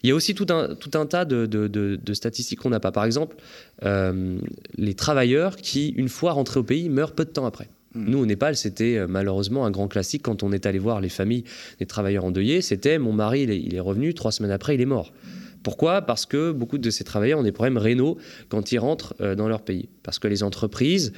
Il 0.03 0.09
y 0.09 0.11
a 0.11 0.15
aussi 0.15 0.35
tout 0.35 0.47
un, 0.49 0.75
tout 0.75 0.91
un 0.95 1.05
tas 1.05 1.23
de, 1.23 1.45
de, 1.45 2.13
statistiques 2.13 2.59
qu'on 2.59 2.69
n'a 2.69 2.81
pas. 2.81 2.91
Par 2.91 3.05
exemple, 3.05 3.37
les 3.81 4.93
travailleurs 4.95 5.55
qui, 5.55 5.89
une 5.89 6.09
fois 6.09 6.33
rentrés 6.33 6.59
au 6.59 6.63
pays, 6.63 6.89
meurent 6.89 7.13
peu 7.13 7.23
de 7.23 7.29
temps 7.29 7.45
après. 7.45 7.69
Hmm. 7.93 8.09
Nous, 8.09 8.17
au 8.17 8.25
Népal, 8.25 8.57
c'était 8.57 9.07
malheureusement 9.07 9.65
un 9.65 9.71
grand 9.71 9.87
classique 9.87 10.23
quand 10.23 10.43
on 10.43 10.51
est 10.51 10.65
allé 10.65 10.79
voir 10.79 10.99
les 10.99 11.09
familles 11.09 11.45
des 11.79 11.85
travailleurs 11.85 12.25
endeuillés. 12.25 12.61
C'était 12.61 12.99
mon 12.99 13.13
mari, 13.13 13.43
il 13.43 13.51
est, 13.51 13.61
il 13.61 13.75
est 13.75 13.79
revenu, 13.79 14.13
trois 14.13 14.31
semaines 14.31 14.51
après, 14.51 14.75
il 14.75 14.81
est 14.81 14.85
mort 14.85 15.13
Pourquoi? 15.65 16.03
Parce 16.03 16.27
que 16.27 16.51
beaucoup 16.51 16.77
de 16.77 16.91
ces 16.91 17.03
travailleurs 17.03 17.39
ont 17.39 17.43
des 17.43 17.51
problèmes 17.51 17.79
rénaux 17.79 18.19
quand 18.49 18.71
ils 18.71 18.77
rentrent 18.77 19.15
euh, 19.19 19.33
dans 19.33 19.47
leur 19.47 19.63
pays. 19.63 19.89
Parce 20.03 20.19
que 20.19 20.27
les 20.27 20.43
entreprises 20.43 21.11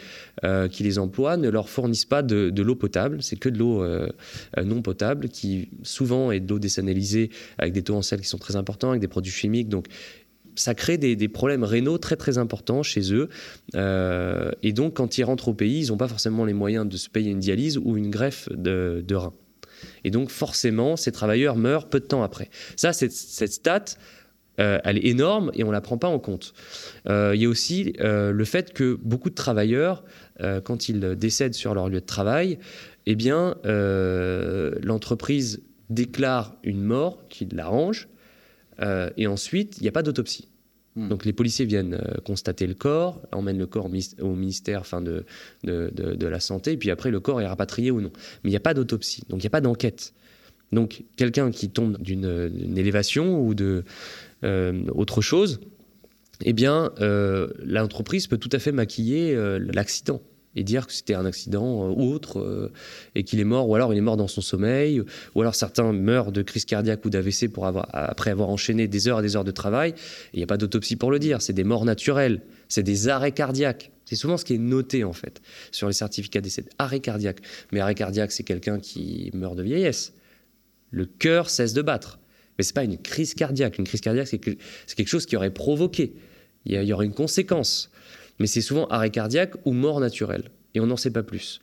euh, 0.45 0.69
qui 0.69 0.83
les 0.83 0.99
emploient 0.99 1.35
ne 1.35 1.49
leur 1.49 1.67
fournissent 1.67 2.05
pas 2.05 2.23
de, 2.23 2.61
l'eau 2.61 2.75
potable. 2.75 3.21
C'est 3.21 3.35
que 3.35 3.49
de 3.49 3.59
l'eau 3.59 3.83
euh, 3.83 4.07
non 4.63 4.81
potable 4.81 5.27
qui 5.27 5.67
souvent 5.83 6.31
est 6.31 6.39
de 6.39 6.49
l'eau 6.49 6.59
désanalysée 6.59 7.29
avec 7.57 7.73
des 7.73 7.83
taux 7.83 7.95
en 7.95 8.01
sel 8.01 8.21
qui 8.21 8.27
sont 8.29 8.37
très 8.37 8.55
importants, 8.55 8.91
avec 8.91 9.01
des 9.01 9.09
produits 9.09 9.33
chimiques. 9.33 9.67
Donc 9.67 9.87
ça 10.55 10.73
crée 10.73 10.97
des, 10.97 11.27
problèmes 11.27 11.65
rénaux 11.65 11.97
très 11.97 12.15
très 12.15 12.37
importants 12.37 12.83
chez 12.83 13.13
eux. 13.13 13.27
et 13.75 14.73
donc 14.73 14.93
quand 14.93 15.17
ils 15.17 15.23
rentrent 15.23 15.49
au 15.49 15.53
pays, 15.53 15.83
ils 15.83 15.89
n'ont 15.89 15.97
pas 15.97 16.07
forcément 16.07 16.45
les 16.45 16.53
moyens 16.53 16.87
de 16.87 16.95
se 16.95 17.09
payer 17.09 17.31
une 17.31 17.39
dialyse 17.39 17.77
ou 17.77 17.97
une 17.97 18.09
greffe 18.09 18.47
de 18.53 19.15
rein. 19.15 19.33
Et 20.03 20.11
donc 20.11 20.29
forcément, 20.29 20.95
ces 20.95 21.11
travailleurs 21.11 21.55
meurent 21.55 21.89
peu 21.89 21.99
de 21.99 22.05
temps 22.05 22.23
après. 22.23 22.49
Ça, 22.75 22.93
cette 22.93 23.11
stat, 23.11 23.85
euh, 24.59 24.79
elle 24.83 24.97
est 24.97 25.05
énorme 25.05 25.51
et 25.53 25.63
on 25.63 25.67
ne 25.67 25.71
la 25.71 25.81
prend 25.81 25.97
pas 25.97 26.07
en 26.07 26.19
compte. 26.19 26.53
Euh, 27.07 27.33
il 27.35 27.41
y 27.41 27.45
a 27.45 27.49
aussi 27.49 27.93
euh, 27.99 28.31
le 28.31 28.45
fait 28.45 28.73
que 28.73 28.97
beaucoup 29.01 29.29
de 29.29 29.35
travailleurs, 29.35 30.03
quand 30.65 30.87
ils 30.87 30.99
décèdent 31.15 31.55
sur 31.55 31.73
leur 31.73 31.89
lieu 31.89 31.99
de 31.99 32.05
travail, 32.05 32.59
eh 33.07 33.15
bien, 33.15 33.55
l'entreprise 33.63 35.63
déclare 35.89 36.55
une 36.63 36.83
mort 36.83 37.27
qui 37.27 37.47
l'arrange 37.51 38.07
et 38.79 39.25
ensuite, 39.25 39.79
il 39.79 39.81
n'y 39.81 39.89
a 39.89 39.91
pas 39.91 40.03
d'autopsie. 40.03 40.47
Hmm. 40.95 41.09
Donc 41.09 41.25
les 41.25 41.33
policiers 41.33 41.65
viennent 41.65 41.99
constater 42.23 42.67
le 42.67 42.75
corps, 42.75 43.19
emmènent 43.31 43.57
le 43.57 43.65
corps 43.65 43.89
au 44.21 44.35
ministère 44.35 44.81
enfin, 44.81 45.01
de, 45.01 45.25
de, 45.63 45.89
de, 45.91 46.27
la 46.27 46.39
Santé, 46.39 46.73
et 46.73 46.77
puis 46.77 46.91
après 46.91 47.09
le 47.09 47.19
corps 47.19 47.41
est 47.41 47.47
rapatrié 47.47 47.89
ou 47.89 47.99
non. 47.99 48.11
Mais 48.43 48.49
il 48.49 48.51
n'y 48.51 48.57
a 48.57 48.59
pas 48.59 48.75
d'autopsie, 48.75 49.23
donc 49.27 49.39
il 49.39 49.45
n'y 49.45 49.47
a 49.47 49.49
pas 49.49 49.61
d'enquête. 49.61 50.13
Donc 50.71 51.03
quelqu'un 51.15 51.49
qui 51.49 51.71
tombe 51.71 51.99
d'une 51.99 52.77
élévation 52.77 53.41
ou 53.41 53.55
de, 53.55 53.85
autre 54.43 55.21
chose, 55.21 55.59
eh 56.43 56.53
bien, 56.53 56.91
euh, 56.99 57.47
l'entreprise 57.63 58.27
peut 58.27 58.37
tout 58.37 58.49
à 58.51 58.59
fait 58.59 58.71
maquiller 58.71 59.33
euh, 59.35 59.59
l'accident 59.73 60.21
et 60.55 60.63
dire 60.63 60.87
que 60.87 60.93
c'était 60.93 61.13
un 61.13 61.25
accident 61.25 61.91
ou 61.91 62.11
autre 62.11 62.71
et 63.13 63.23
qu'il 63.23 63.39
est 63.39 63.43
mort, 63.43 63.69
ou 63.69 63.75
alors 63.75 63.93
il 63.93 63.97
est 63.97 64.01
mort 64.01 64.17
dans 64.17 64.27
son 64.27 64.41
sommeil, 64.41 65.03
ou 65.35 65.41
alors 65.41 65.53
certains 65.53 65.93
meurent 65.93 66.31
de 66.31 66.41
crise 66.41 66.65
cardiaque 66.65 67.05
ou 67.05 67.11
d'AVC 67.11 67.47
pour 67.47 67.67
avoir, 67.67 67.87
après 67.91 68.31
avoir 68.31 68.49
enchaîné 68.49 68.87
des 68.87 69.07
heures 69.07 69.19
et 69.19 69.21
des 69.21 69.35
heures 69.35 69.43
de 69.43 69.51
travail. 69.51 69.93
Il 70.33 70.37
n'y 70.37 70.43
a 70.43 70.47
pas 70.47 70.57
d'autopsie 70.57 70.95
pour 70.95 71.11
le 71.11 71.19
dire, 71.19 71.43
c'est 71.43 71.53
des 71.53 71.63
morts 71.63 71.85
naturelles, 71.85 72.41
c'est 72.69 72.81
des 72.81 73.07
arrêts 73.07 73.33
cardiaques. 73.33 73.91
C'est 74.05 74.15
souvent 74.15 74.37
ce 74.37 74.45
qui 74.45 74.55
est 74.55 74.57
noté 74.57 75.03
en 75.03 75.13
fait 75.13 75.41
sur 75.71 75.85
les 75.87 75.93
certificats 75.93 76.41
d'essai. 76.41 76.65
Arrêt 76.79 77.01
cardiaque. 77.01 77.41
Mais 77.71 77.79
arrêt 77.79 77.93
cardiaque, 77.93 78.31
c'est 78.31 78.43
quelqu'un 78.43 78.79
qui 78.79 79.29
meurt 79.35 79.55
de 79.55 79.61
vieillesse. 79.61 80.13
Le 80.89 81.05
cœur 81.05 81.51
cesse 81.51 81.73
de 81.73 81.83
battre. 81.83 82.17
Mais 82.57 82.63
ce 82.63 82.69
n'est 82.69 82.73
pas 82.73 82.83
une 82.83 82.97
crise 82.97 83.33
cardiaque. 83.33 83.77
Une 83.77 83.85
crise 83.85 84.01
cardiaque, 84.01 84.27
c'est 84.27 84.39
quelque 84.39 85.07
chose 85.07 85.25
qui 85.25 85.35
aurait 85.35 85.53
provoqué. 85.53 86.13
Il 86.65 86.81
y, 86.83 86.93
aurait 86.93 87.05
une 87.05 87.13
conséquence. 87.13 87.91
Mais 88.39 88.47
c'est 88.47 88.61
souvent 88.61 88.87
arrêt 88.87 89.09
cardiaque 89.09 89.53
ou 89.65 89.73
mort 89.73 89.99
naturelle. 89.99 90.51
Et 90.73 90.79
on 90.79 90.87
n'en 90.87 90.97
sait 90.97 91.11
pas 91.11 91.23
plus. 91.23 91.61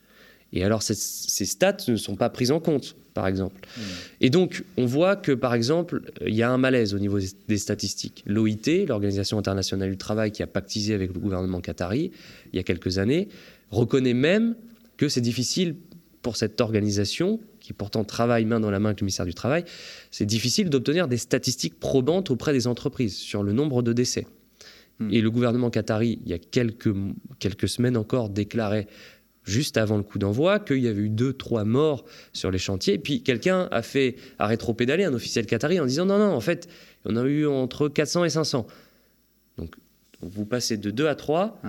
Et 0.52 0.62
alors, 0.62 0.82
ces, 0.82 0.94
stats 0.94 1.76
ne 1.88 1.96
sont 1.96 2.14
pas 2.14 2.30
prises 2.30 2.52
en 2.52 2.60
compte, 2.60 2.96
par 3.12 3.26
exemple. 3.26 3.60
Mmh. 3.76 3.80
Et 4.20 4.30
donc, 4.30 4.64
on 4.76 4.86
voit 4.86 5.16
que, 5.16 5.32
par 5.32 5.52
exemple, 5.52 6.00
il 6.24 6.34
y 6.34 6.42
a 6.42 6.50
un 6.50 6.58
malaise 6.58 6.94
au 6.94 7.00
niveau 7.00 7.18
des 7.48 7.58
statistiques. 7.58 8.22
L'OIT, 8.24 8.86
l'Organisation 8.86 9.36
internationale 9.36 9.90
du 9.90 9.96
travail, 9.96 10.30
qui 10.30 10.44
a 10.44 10.46
pactisé 10.46 10.94
avec 10.94 11.12
le 11.12 11.18
gouvernement 11.18 11.60
qatari 11.60 12.12
il 12.52 12.56
y 12.56 12.60
a 12.60 12.62
quelques 12.62 12.98
années, 12.98 13.28
reconnaît 13.70 14.14
même 14.14 14.54
que 14.96 15.08
c'est 15.08 15.20
difficile 15.20 15.74
pour 16.22 16.36
cette 16.36 16.60
organisation 16.60 17.40
qui 17.64 17.72
pourtant 17.72 18.04
travaille 18.04 18.44
main 18.44 18.60
dans 18.60 18.70
la 18.70 18.78
main 18.78 18.90
avec 18.90 19.00
le 19.00 19.06
ministère 19.06 19.24
du 19.24 19.32
Travail, 19.32 19.64
c'est 20.10 20.26
difficile 20.26 20.68
d'obtenir 20.68 21.08
des 21.08 21.16
statistiques 21.16 21.80
probantes 21.80 22.30
auprès 22.30 22.52
des 22.52 22.66
entreprises 22.66 23.16
sur 23.16 23.42
le 23.42 23.52
nombre 23.54 23.82
de 23.82 23.94
décès. 23.94 24.26
Hmm. 24.98 25.08
Et 25.10 25.22
le 25.22 25.30
gouvernement 25.30 25.70
qatari, 25.70 26.18
il 26.26 26.30
y 26.30 26.34
a 26.34 26.38
quelques, 26.38 26.94
quelques 27.38 27.66
semaines 27.66 27.96
encore, 27.96 28.28
déclarait 28.28 28.86
juste 29.44 29.78
avant 29.78 29.96
le 29.96 30.02
coup 30.02 30.18
d'envoi 30.18 30.58
qu'il 30.58 30.80
y 30.80 30.88
avait 30.88 31.00
eu 31.00 31.08
deux, 31.08 31.32
trois 31.32 31.64
morts 31.64 32.04
sur 32.34 32.50
les 32.50 32.58
chantiers. 32.58 32.94
Et 32.94 32.98
puis 32.98 33.22
quelqu'un 33.22 33.66
a 33.70 33.80
fait 33.80 34.16
à 34.38 34.46
rétro-pédaler, 34.46 35.04
un 35.04 35.14
officiel 35.14 35.46
qatari, 35.46 35.80
en 35.80 35.86
disant 35.86 36.04
non, 36.04 36.18
non, 36.18 36.34
en 36.34 36.40
fait, 36.40 36.68
on 37.06 37.16
a 37.16 37.24
eu 37.24 37.46
entre 37.46 37.88
400 37.88 38.26
et 38.26 38.30
500. 38.30 38.66
Donc 39.56 39.74
vous 40.20 40.44
passez 40.44 40.76
de 40.76 40.90
2 40.90 41.06
à 41.06 41.14
3. 41.14 41.62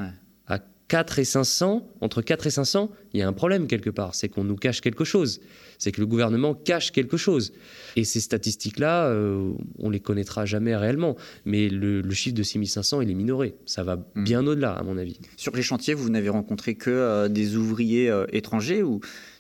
4 0.88 1.20
et 1.20 1.26
500, 1.26 1.88
entre 2.02 2.22
4 2.22 2.46
et 2.46 2.50
500, 2.52 2.92
il 3.14 3.20
y 3.20 3.24
a 3.24 3.28
un 3.28 3.34
problème 3.34 3.68
quelque 3.68 3.90
part. 3.90 4.14
C'est 4.14 4.30
qu'on 4.30 4.44
nous 4.44 4.56
cache 4.56 4.82
quelque 4.82 5.04
chose. 5.04 5.42
C'est 5.80 5.92
que 5.92 6.00
le 6.00 6.06
gouvernement 6.06 6.54
cache 6.54 6.92
quelque 6.92 7.18
chose. 7.18 7.54
Et 7.96 8.04
ces 8.04 8.20
statistiques-là, 8.20 9.08
euh, 9.08 9.52
on 9.80 9.90
les 9.90 10.00
connaîtra 10.00 10.46
jamais 10.46 10.76
réellement. 10.76 11.16
Mais 11.44 11.70
le, 11.70 12.04
chiffre 12.12 12.36
de 12.36 12.44
6500, 12.44 13.02
il 13.02 13.10
est 13.10 13.16
minoré. 13.16 13.56
Ça 13.66 13.84
va 13.84 13.96
hmm. 13.96 14.24
bien 14.24 14.46
au-delà, 14.46 14.74
à 14.74 14.84
mon 14.84 14.98
avis. 14.98 15.20
Sur 15.38 15.56
les 15.56 15.64
chantiers, 15.64 15.96
vous 15.96 16.10
n'avez 16.10 16.30
rencontré 16.30 16.76
que 16.76 16.92
euh, 16.92 17.28
des 17.30 17.56
ouvriers 17.56 18.10
euh, 18.10 18.26
étrangers 18.32 18.84
ou 18.84 19.00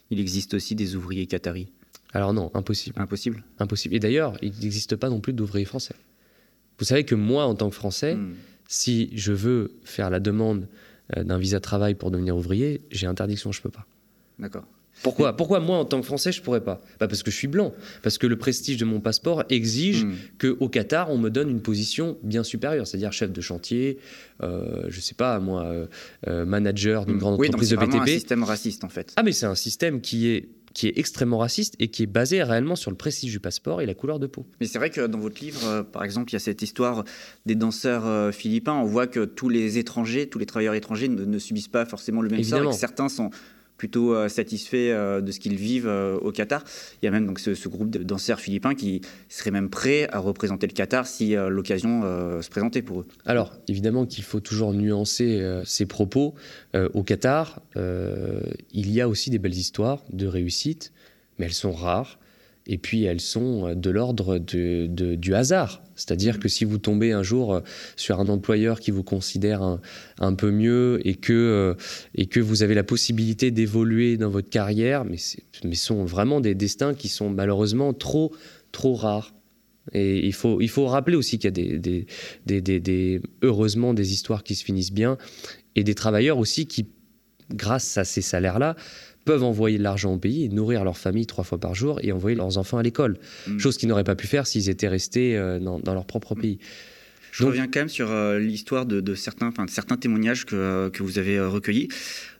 il 0.09 0.19
existe 0.19 0.55
aussi 0.55 0.73
des 0.73 0.95
ouvriers 0.95 1.27
qataris? 1.27 1.71
Alors 2.11 2.33
non, 2.33 2.49
impossible. 2.55 2.99
Impossible 2.99 3.43
Impossible. 3.59 3.93
Et 3.93 3.99
d'ailleurs, 3.99 4.35
il 4.41 4.53
n'existe 4.61 4.95
pas 4.95 5.09
non 5.09 5.19
plus 5.19 5.33
d'ouvriers 5.33 5.65
français. 5.65 5.95
Vous 6.79 6.85
savez 6.85 7.03
que 7.03 7.15
moi, 7.15 7.45
en 7.45 7.53
tant 7.53 7.69
que 7.69 7.75
Français, 7.75 8.15
hmm. 8.15 8.33
si 8.67 9.11
je 9.13 9.31
veux 9.31 9.75
faire 9.83 10.09
la 10.09 10.19
demande 10.19 10.67
d'un 11.15 11.37
visa 11.37 11.57
de 11.57 11.61
travail 11.61 11.95
pour 11.95 12.11
devenir 12.11 12.35
ouvrier, 12.35 12.81
j'ai 12.91 13.07
interdiction, 13.07 13.51
je 13.51 13.61
peux 13.61 13.69
pas. 13.69 13.85
D'accord. 14.39 14.65
Pourquoi 15.03 15.35
Pourquoi 15.35 15.59
moi, 15.59 15.77
en 15.77 15.85
tant 15.85 15.99
que 15.99 16.05
Français, 16.05 16.31
je 16.31 16.41
pourrais 16.41 16.61
pas 16.61 16.81
bah 16.99 17.07
Parce 17.07 17.21
que 17.21 17.31
je 17.31 17.35
suis 17.35 17.47
blanc. 17.47 17.73
Parce 18.01 18.17
que 18.17 18.27
le 18.27 18.37
prestige 18.37 18.77
de 18.77 18.85
mon 18.85 19.01
passeport 19.01 19.43
exige 19.49 20.05
hmm. 20.05 20.13
qu'au 20.39 20.69
Qatar, 20.69 21.09
on 21.11 21.17
me 21.17 21.29
donne 21.29 21.49
une 21.49 21.61
position 21.61 22.17
bien 22.23 22.43
supérieure, 22.43 22.87
c'est-à-dire 22.87 23.11
chef 23.11 23.31
de 23.31 23.41
chantier, 23.41 23.97
euh, 24.41 24.85
je 24.87 24.99
sais 24.99 25.15
pas, 25.15 25.39
moi, 25.39 25.65
euh, 25.65 25.87
euh, 26.27 26.45
manager 26.45 27.05
d'une 27.05 27.15
hmm. 27.15 27.19
grande 27.19 27.33
entreprise 27.33 27.69
de 27.69 27.75
BTP. 27.75 27.91
C'est 27.91 27.99
un 27.99 28.05
système 28.05 28.43
raciste, 28.43 28.83
en 28.83 28.89
fait. 28.89 29.13
Ah, 29.17 29.23
mais 29.23 29.31
c'est 29.31 29.45
un 29.45 29.55
système 29.55 30.01
qui 30.01 30.27
est 30.27 30.47
qui 30.75 30.87
est 30.87 30.99
extrêmement 30.99 31.37
raciste 31.37 31.73
et 31.79 31.87
qui 31.87 32.03
est 32.03 32.05
basé 32.07 32.43
réellement 32.43 32.75
sur 32.75 32.91
le 32.91 32.97
prestige 32.97 33.31
du 33.31 33.39
passeport 33.39 33.81
et 33.81 33.85
la 33.85 33.93
couleur 33.93 34.19
de 34.19 34.27
peau. 34.27 34.45
Mais 34.59 34.67
c'est 34.67 34.77
vrai 34.77 34.89
que 34.89 35.07
dans 35.07 35.17
votre 35.17 35.41
livre, 35.41 35.65
euh, 35.65 35.83
par 35.83 36.03
exemple, 36.03 36.29
il 36.31 36.33
y 36.33 36.35
a 36.35 36.39
cette 36.39 36.61
histoire 36.61 37.05
des 37.45 37.55
danseurs 37.55 38.05
euh, 38.05 38.33
philippins. 38.33 38.73
On 38.73 38.83
voit 38.83 39.07
que 39.07 39.23
tous 39.23 39.47
les 39.47 39.77
étrangers, 39.77 40.27
tous 40.27 40.37
les 40.37 40.45
travailleurs 40.45 40.73
étrangers 40.73 41.07
ne, 41.07 41.39
subissent 41.39 41.69
pas 41.69 41.85
forcément 41.85 42.21
le 42.21 42.29
même 42.29 42.43
sort 42.43 42.61
et 42.61 42.65
que 42.67 42.73
certains 42.73 43.07
sont 43.07 43.29
plutôt 43.77 44.13
euh, 44.13 44.29
satisfaits 44.29 44.75
euh, 44.75 45.21
de 45.21 45.31
ce 45.31 45.39
qu'ils 45.39 45.55
vivent 45.55 45.87
euh, 45.87 46.17
au 46.19 46.31
Qatar. 46.31 46.63
Il 47.01 47.05
y 47.05 47.07
a 47.07 47.11
même 47.11 47.27
donc 47.27 47.39
ce, 47.39 47.67
groupe 47.67 47.89
de 47.89 48.03
danseurs 48.03 48.39
philippins 48.39 48.75
qui 48.75 49.01
seraient 49.29 49.51
même 49.51 49.69
prêts 49.69 50.07
à 50.11 50.19
représenter 50.19 50.67
le 50.67 50.73
Qatar 50.73 51.07
si 51.07 51.35
l'occasion 51.35 52.01
se 52.41 52.49
présentait 52.49 52.81
pour 52.81 53.01
eux. 53.01 53.07
Alors, 53.25 53.53
évidemment 53.67 54.05
qu'il 54.05 54.23
faut 54.23 54.39
toujours 54.39 54.73
nuancer 54.73 55.61
ces 55.65 55.85
propos. 55.85 56.35
au 56.75 57.03
Qatar, 57.03 57.61
il 57.75 58.91
y 58.91 59.01
a 59.01 59.09
aussi 59.09 59.29
des 59.29 59.39
belles 59.39 59.55
histoires 59.55 60.03
de 60.13 60.27
réussite, 60.27 60.93
mais 61.37 61.45
elles 61.45 61.53
sont 61.53 61.71
rares 61.71 62.19
et 62.67 62.77
puis 62.77 63.03
elles 63.03 63.21
sont 63.21 63.67
euh, 63.67 63.75
de 63.75 63.89
l'ordre 63.89 64.37
du 64.37 65.33
hasard. 65.33 65.83
C'est-à-dire 65.95 66.39
que 66.39 66.49
si 66.49 66.65
vous 66.65 66.77
tombez 66.77 67.11
un 67.11 67.23
jour 67.23 67.53
euh, 67.53 67.61
sur 67.95 68.19
un 68.19 68.27
employeur 68.27 68.79
qui 68.79 68.91
vous 68.91 69.03
considère 69.03 69.79
un, 70.19 70.33
peu 70.33 70.51
mieux 70.51 70.99
et 71.07 71.15
que, 71.15 71.33
euh, 71.33 71.73
et 72.15 72.25
que 72.25 72.39
vous 72.39 72.63
avez 72.63 72.75
la 72.75 72.83
possibilité 72.83 73.51
d'évoluer 73.51 74.17
dans 74.17 74.29
votre 74.29 74.49
carrière, 74.49 75.05
mais, 75.05 75.17
mais 75.63 75.75
sont 75.75 76.05
vraiment 76.05 76.41
des 76.41 76.55
destins 76.55 76.93
qui 76.93 77.07
sont 77.07 77.29
malheureusement 77.29 77.93
trop, 77.93 78.33
trop 78.71 78.95
rares. 78.95 79.33
Et 79.93 80.25
il 80.25 80.33
faut, 80.33 80.61
il 80.61 80.69
faut 80.69 80.87
rappeler 80.87 81.15
aussi 81.15 81.37
qu'il 81.37 81.45
y 81.45 81.47
a 81.47 81.77
des, 81.77 82.07
des, 82.45 82.61
des, 82.79 83.21
heureusement 83.43 83.93
des 83.93 84.13
histoires 84.13 84.43
qui 84.43 84.55
se 84.55 84.63
finissent 84.63 84.91
bien 84.91 85.17
et 85.75 85.83
des 85.83 85.93
travailleurs 85.93 86.39
aussi 86.39 86.65
qui, 86.65 86.87
grâce 87.51 87.97
à 87.97 88.03
ces 88.03 88.21
salaires-là, 88.21 88.75
peuvent 89.25 89.43
envoyer 89.43 89.77
de 89.77 89.83
l'argent 89.83 90.13
au 90.13 90.17
pays 90.17 90.45
et 90.45 90.49
nourrir 90.49 90.83
leur 90.83 90.97
famille 90.97 91.25
trois 91.25 91.43
fois 91.43 91.59
par 91.59 91.73
jour 91.75 91.99
et 92.03 92.11
envoyer 92.11 92.35
leurs 92.35 92.57
enfants 92.57 92.77
à 92.77 92.83
l'école. 92.83 93.17
Mm. 93.47 93.59
Chose 93.59 93.77
qu'ils 93.77 93.89
n'auraient 93.89 94.03
pas 94.03 94.15
pu 94.15 94.27
faire 94.27 94.47
s'ils 94.47 94.69
étaient 94.69 94.87
restés 94.87 95.35
euh, 95.35 95.59
dans, 95.59 95.93
leur 95.93 96.05
propre 96.05 96.35
mm. 96.35 96.41
pays. 96.41 96.59
Je 97.37 97.43
reviens 97.43 97.67
quand 97.67 97.81
même 97.81 97.89
sur 97.89 98.11
euh, 98.11 98.39
l'histoire 98.39 98.85
de, 98.85 99.13
certains, 99.13 99.49
de 99.49 99.69
certains 99.69 99.97
témoignages 99.97 100.45
que, 100.45 100.55
euh, 100.55 100.89
que 100.89 101.03
vous 101.03 101.19
avez 101.19 101.37
recueillis. 101.39 101.89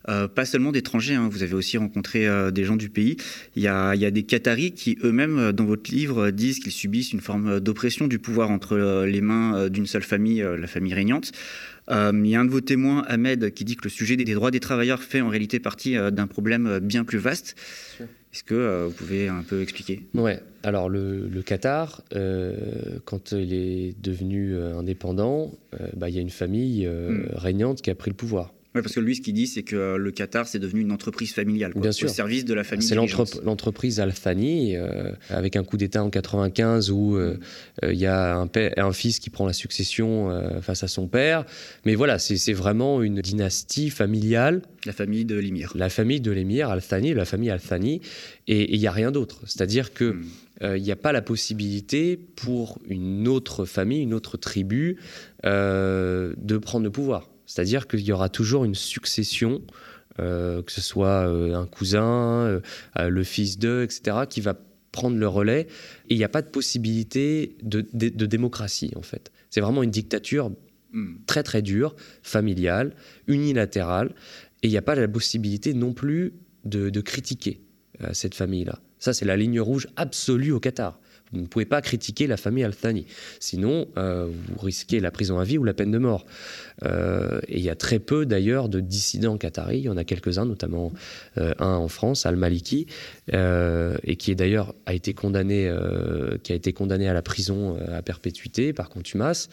pas 0.05 0.45
seulement 0.45 0.71
d'étrangers, 0.71 1.15
hein, 1.15 1.27
vous 1.29 1.43
avez 1.43 1.53
aussi 1.53 1.77
rencontré 1.77 2.27
des 2.51 2.63
gens 2.63 2.77
du 2.77 2.89
pays. 2.89 3.17
Il 3.55 3.63
y, 3.63 3.67
a, 3.67 3.95
il 3.95 4.01
y 4.01 4.05
a 4.05 4.11
des 4.11 4.23
Qataris 4.23 4.71
qui 4.71 4.97
eux-mêmes, 5.03 5.51
dans 5.51 5.65
votre 5.65 5.91
livre, 5.91 6.29
disent 6.29 6.59
qu'ils 6.59 6.71
subissent 6.71 7.11
une 7.11 7.21
forme 7.21 7.59
d'oppression 7.59 8.07
du 8.07 8.19
pouvoir 8.19 8.51
entre 8.51 9.03
les 9.05 9.21
mains 9.21 9.67
d'une 9.67 9.87
seule 9.87 10.03
famille, 10.03 10.45
la 10.57 10.67
famille 10.67 10.93
régnante. 10.93 11.31
Euh, 11.89 12.11
il 12.13 12.27
y 12.27 12.35
a 12.35 12.39
un 12.39 12.45
de 12.45 12.51
vos 12.51 12.61
témoins, 12.61 13.03
Ahmed, 13.07 13.53
qui 13.53 13.63
dit 13.63 13.75
que 13.75 13.83
le 13.83 13.89
sujet 13.89 14.15
des 14.15 14.33
droits 14.33 14.51
des 14.51 14.59
travailleurs 14.59 15.03
fait 15.03 15.21
en 15.21 15.29
réalité 15.29 15.59
partie 15.59 15.97
euh, 15.97 16.11
d'un 16.11 16.27
problème 16.27 16.67
euh, 16.67 16.79
bien 16.79 17.03
plus 17.03 17.17
vaste. 17.17 17.55
Est-ce 18.35 18.43
que 18.43 18.87
vous 18.87 18.91
pouvez 18.91 19.29
un 19.29 19.43
peu 19.43 19.61
expliquer? 19.61 20.01
Ouais. 20.13 20.41
Alors 20.63 20.89
le, 20.89 21.41
Qatar, 21.41 22.03
quand 23.05 23.31
il 23.31 23.53
est 23.53 23.95
devenu 24.03 24.61
indépendant, 24.61 25.53
bah, 25.95 26.09
il 26.09 26.15
y 26.15 26.17
a 26.17 26.21
une 26.21 26.29
famille 26.29 26.85
hmm. 26.85 27.29
régnante 27.31 27.81
qui 27.81 27.89
a 27.91 27.95
pris 27.95 28.11
le 28.11 28.17
pouvoir. 28.17 28.51
Oui, 28.75 28.81
parce 28.81 28.93
que 28.93 28.99
lui, 28.99 29.15
ce 29.15 29.21
qu'il 29.21 29.33
dit, 29.33 29.47
c'est 29.47 29.63
que 29.63 29.95
le 29.95 30.11
Qatar, 30.11 30.47
c'est 30.47 30.59
devenu 30.59 30.81
une 30.81 30.91
entreprise 30.91 31.33
familiale, 31.33 31.71
Bien 31.75 31.91
sûr. 31.91 32.09
au 32.09 32.13
service 32.13 32.45
de 32.45 32.53
la 32.53 32.63
famille. 32.63 32.85
C'est 32.85 32.95
l'entreprise 32.95 33.99
Al 33.99 34.13
Thani, 34.13 34.75
euh, 34.75 35.11
avec 35.29 35.55
un 35.55 35.63
coup 35.63 35.77
d'État 35.77 36.03
en 36.03 36.09
95 36.09 36.91
où 36.91 37.15
euh, 37.15 37.39
euh, 37.83 37.93
il 37.93 37.99
y 37.99 38.05
a 38.05 38.35
un, 38.35 38.49
un, 38.77 38.91
fils 38.91 39.19
qui 39.19 39.29
prend 39.29 39.45
la 39.45 39.53
succession 39.53 40.29
face 40.61 40.83
à 40.83 40.87
son 40.87 41.07
père. 41.07 41.45
Mais 41.85 41.95
voilà, 41.95 42.19
c'est 42.19 42.53
vraiment 42.53 43.01
une 43.01 43.21
dynastie 43.21 43.89
familiale. 43.89 44.61
La 44.85 44.93
famille 44.93 45.25
de 45.25 45.35
l'émir. 45.35 45.71
La 45.75 45.89
famille 45.89 46.21
de 46.21 46.31
l'émir 46.31 46.69
Al 46.69 46.81
Thani, 46.81 47.13
la 47.13 47.25
famille 47.25 47.49
Al 47.49 47.61
Thani, 47.61 48.01
et 48.47 48.73
il 48.73 48.79
n'y 48.79 48.87
a 48.87 48.91
rien 48.91 49.11
d'autre. 49.11 49.41
C'est-à-dire 49.45 49.93
que 49.93 50.11
hmm 50.11 50.25
il 50.61 50.67
euh, 50.67 50.79
n'y 50.79 50.91
a 50.91 50.95
pas 50.95 51.11
la 51.11 51.21
possibilité 51.21 52.17
pour 52.17 52.79
une 52.87 53.27
autre 53.27 53.65
famille, 53.65 54.01
une 54.01 54.13
autre 54.13 54.37
tribu, 54.37 54.97
euh, 55.45 56.33
de 56.37 56.57
prendre 56.57 56.85
le 56.85 56.91
pouvoir. 56.91 57.29
C'est-à-dire 57.45 57.87
qu'il 57.87 58.01
y 58.01 58.11
aura 58.11 58.29
toujours 58.29 58.65
une 58.65 58.75
succession, 58.75 59.61
euh, 60.19 60.61
que 60.61 60.71
ce 60.71 60.81
soit 60.81 61.23
un 61.23 61.65
cousin, 61.65 62.61
le 62.97 63.23
fils 63.23 63.57
d'eux, 63.57 63.83
etc., 63.83 64.17
qui 64.29 64.41
va 64.41 64.55
prendre 64.91 65.17
le 65.17 65.27
relais. 65.27 65.67
Et 66.09 66.15
il 66.15 66.17
n'y 66.17 66.23
a 66.23 66.29
pas 66.29 66.41
de 66.41 66.49
possibilité 66.49 67.57
de, 67.61 67.81
démocratie, 68.25 68.91
en 68.95 69.01
fait. 69.01 69.31
C'est 69.49 69.61
vraiment 69.61 69.83
une 69.83 69.91
dictature 69.91 70.51
hmm. 70.93 71.15
très 71.27 71.43
très 71.43 71.61
dure, 71.61 71.95
familiale, 72.23 72.95
unilatérale, 73.27 74.13
et 74.63 74.67
il 74.67 74.71
n'y 74.71 74.77
a 74.77 74.81
pas 74.81 74.95
la 74.95 75.07
possibilité 75.07 75.73
non 75.73 75.93
plus 75.93 76.33
de 76.63 77.01
critiquer 77.01 77.61
cette 78.13 78.33
famille-là. 78.33 78.79
Ça, 78.99 79.13
c'est 79.13 79.25
la 79.25 79.37
ligne 79.37 79.59
rouge 79.59 79.87
absolue 79.97 80.51
au 80.51 80.59
Qatar. 80.59 80.99
Vous 81.35 81.41
ne 81.41 81.47
pouvez 81.47 81.65
pas 81.65 81.81
critiquer 81.81 82.27
la 82.27 82.37
famille 82.37 82.63
Al-Thani. 82.63 83.05
Sinon, 83.39 83.87
euh, 83.97 84.29
vous 84.29 84.65
risquez 84.65 84.99
la 84.99 85.11
prison 85.11 85.37
à 85.37 85.43
vie 85.43 85.57
ou 85.57 85.63
la 85.63 85.73
peine 85.73 85.91
de 85.91 85.97
mort. 85.97 86.25
Euh, 86.83 87.41
et 87.47 87.57
il 87.57 87.63
y 87.63 87.69
a 87.69 87.75
très 87.75 87.99
peu 87.99 88.25
d'ailleurs 88.25 88.69
de 88.69 88.79
dissidents 88.79 89.37
qataris. 89.37 89.79
Il 89.79 89.83
y 89.83 89.89
en 89.89 89.97
a 89.97 90.03
quelques-uns, 90.03 90.45
notamment 90.45 90.93
euh, 91.37 91.53
un 91.59 91.75
en 91.75 91.87
France, 91.87 92.25
Al-Maliki, 92.25 92.87
et 93.31 94.15
qui 94.17 94.35
d'ailleurs 94.35 94.73
a 94.85 94.93
été 94.93 95.13
condamné, 95.13 95.69
a 95.69 96.53
été 96.53 96.73
condamné 96.73 97.07
à 97.07 97.13
la 97.13 97.21
prison 97.21 97.77
à 97.91 98.01
perpétuité 98.01 98.73
par 98.73 98.89
contumace. 98.89 99.49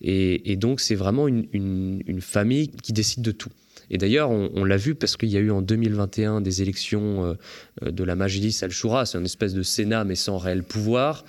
Et, 0.00 0.56
donc 0.56 0.80
c'est 0.80 0.94
vraiment 0.94 1.28
une 1.28 2.20
famille 2.20 2.68
qui 2.68 2.92
décide 2.92 3.22
de 3.22 3.32
tout. 3.32 3.50
Et 3.90 3.98
d'ailleurs, 3.98 4.30
on, 4.30 4.64
l'a 4.64 4.76
vu 4.76 4.94
parce 4.94 5.16
qu'il 5.16 5.28
y 5.28 5.36
a 5.36 5.40
eu 5.40 5.50
en 5.50 5.62
2021 5.62 6.40
des 6.40 6.62
élections 6.62 7.36
euh, 7.82 7.90
de 7.90 8.04
la 8.04 8.16
Majlis 8.16 8.58
al-Shura, 8.62 9.06
c'est 9.06 9.18
une 9.18 9.24
espèce 9.24 9.54
de 9.54 9.62
Sénat 9.62 10.04
mais 10.04 10.16
sans 10.16 10.38
réel 10.38 10.62
pouvoir. 10.62 11.24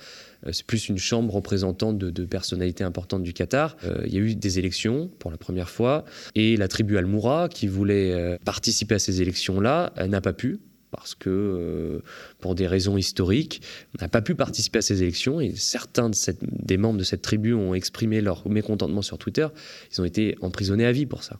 Euh, 0.46 0.50
c'est 0.52 0.66
plus 0.66 0.88
une 0.88 0.98
chambre 0.98 1.34
représentante 1.34 1.98
de, 1.98 2.24
personnalités 2.24 2.84
importantes 2.84 3.22
du 3.22 3.32
Qatar. 3.32 3.76
Euh, 3.84 4.02
il 4.06 4.14
y 4.14 4.16
a 4.16 4.20
eu 4.20 4.34
des 4.34 4.58
élections 4.58 5.10
pour 5.18 5.30
la 5.30 5.36
première 5.36 5.70
fois 5.70 6.04
et 6.34 6.56
la 6.56 6.68
tribu 6.68 6.96
Al-Moura, 6.98 7.48
qui 7.48 7.66
voulait 7.66 8.38
participer 8.44 8.96
à 8.96 8.98
ces 8.98 9.22
élections-là, 9.22 9.92
n'a 10.08 10.20
pas 10.20 10.32
pu 10.32 10.58
parce 10.90 11.14
que, 11.14 12.00
pour 12.38 12.54
des 12.54 12.66
raisons 12.66 12.96
historiques, 12.96 13.60
n'a 14.00 14.08
pas 14.08 14.22
pu 14.22 14.34
participer 14.34 14.78
à 14.78 14.82
ces 14.82 15.02
élections 15.02 15.38
et 15.38 15.54
certains 15.54 16.10
des 16.42 16.78
membres 16.78 16.98
de 16.98 17.04
cette 17.04 17.20
tribu 17.20 17.52
ont 17.52 17.74
exprimé 17.74 18.22
leur 18.22 18.48
mécontentement 18.48 19.02
sur 19.02 19.18
Twitter. 19.18 19.46
Ils 19.92 20.00
ont 20.00 20.06
été 20.06 20.36
emprisonnés 20.40 20.86
à 20.86 20.92
vie 20.92 21.04
pour 21.04 21.24
ça. 21.24 21.38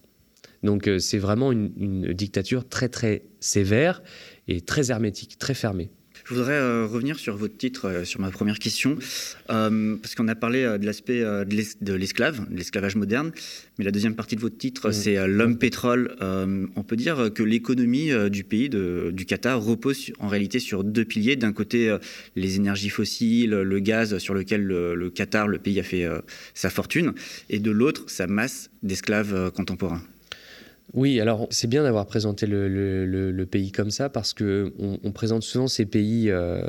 Donc 0.63 0.87
euh, 0.87 0.99
c'est 0.99 1.17
vraiment 1.17 1.51
une, 1.51 2.13
dictature 2.13 2.67
très 2.67 2.89
très 2.89 3.23
sévère 3.39 4.01
et 4.47 4.61
très 4.61 4.91
hermétique, 4.91 5.37
très 5.37 5.53
fermée. 5.53 5.89
Je 6.25 6.35
voudrais 6.35 6.53
euh, 6.53 6.85
revenir 6.85 7.17
sur 7.17 7.35
votre 7.37 7.57
titre, 7.57 7.87
euh, 7.87 8.03
sur 8.03 8.19
ma 8.19 8.29
première 8.29 8.59
question, 8.59 8.97
parce 9.47 10.15
qu'on 10.15 10.27
a 10.27 10.35
parlé 10.35 10.63
de 10.63 10.85
l'aspect 10.85 11.21
de 11.21 11.93
l'esclave, 11.93 12.47
de 12.49 12.55
l'esclavage 12.55 12.95
moderne, 12.95 13.31
mais 13.77 13.85
la 13.85 13.91
deuxième 13.91 14.15
partie 14.15 14.35
de 14.35 14.41
votre 14.41 14.57
titre, 14.57 14.91
c'est 14.91 15.27
l'homme 15.27 15.57
pétrole. 15.57 16.15
on 16.21 16.83
peut 16.83 16.95
dire 16.95 17.31
que 17.33 17.41
l'économie 17.41 18.11
du 18.29 18.43
pays, 18.43 18.69
du 18.69 19.25
Qatar, 19.25 19.63
repose 19.63 20.11
en 20.19 20.27
réalité 20.27 20.59
sur 20.59 20.83
deux 20.83 21.05
piliers. 21.05 21.35
D'un 21.35 21.53
côté, 21.53 21.95
les 22.35 22.57
énergies 22.57 22.89
fossiles, 22.89 23.51
le 23.51 23.79
gaz 23.79 24.17
sur 24.19 24.33
lequel 24.33 24.63
le 24.63 25.09
Qatar, 25.09 25.47
le 25.47 25.57
pays, 25.57 25.79
a 25.79 25.83
fait 25.83 26.07
sa 26.53 26.69
fortune, 26.69 27.13
et 27.49 27.59
de 27.59 27.71
l'autre, 27.71 28.03
sa 28.07 28.27
masse 28.27 28.69
d'esclaves 28.83 29.51
contemporains. 29.51 30.03
Oui, 30.93 31.19
alors 31.19 31.47
c'est 31.51 31.67
bien 31.67 31.83
d'avoir 31.83 32.07
présenté 32.07 32.47
le, 32.47 33.45
pays 33.49 33.71
comme 33.71 33.91
ça 33.91 34.09
parce 34.09 34.33
que 34.33 34.73
on, 34.79 35.11
présente 35.11 35.43
souvent 35.43 35.67
ces 35.67 35.85
pays 35.85 36.29
euh, 36.29 36.61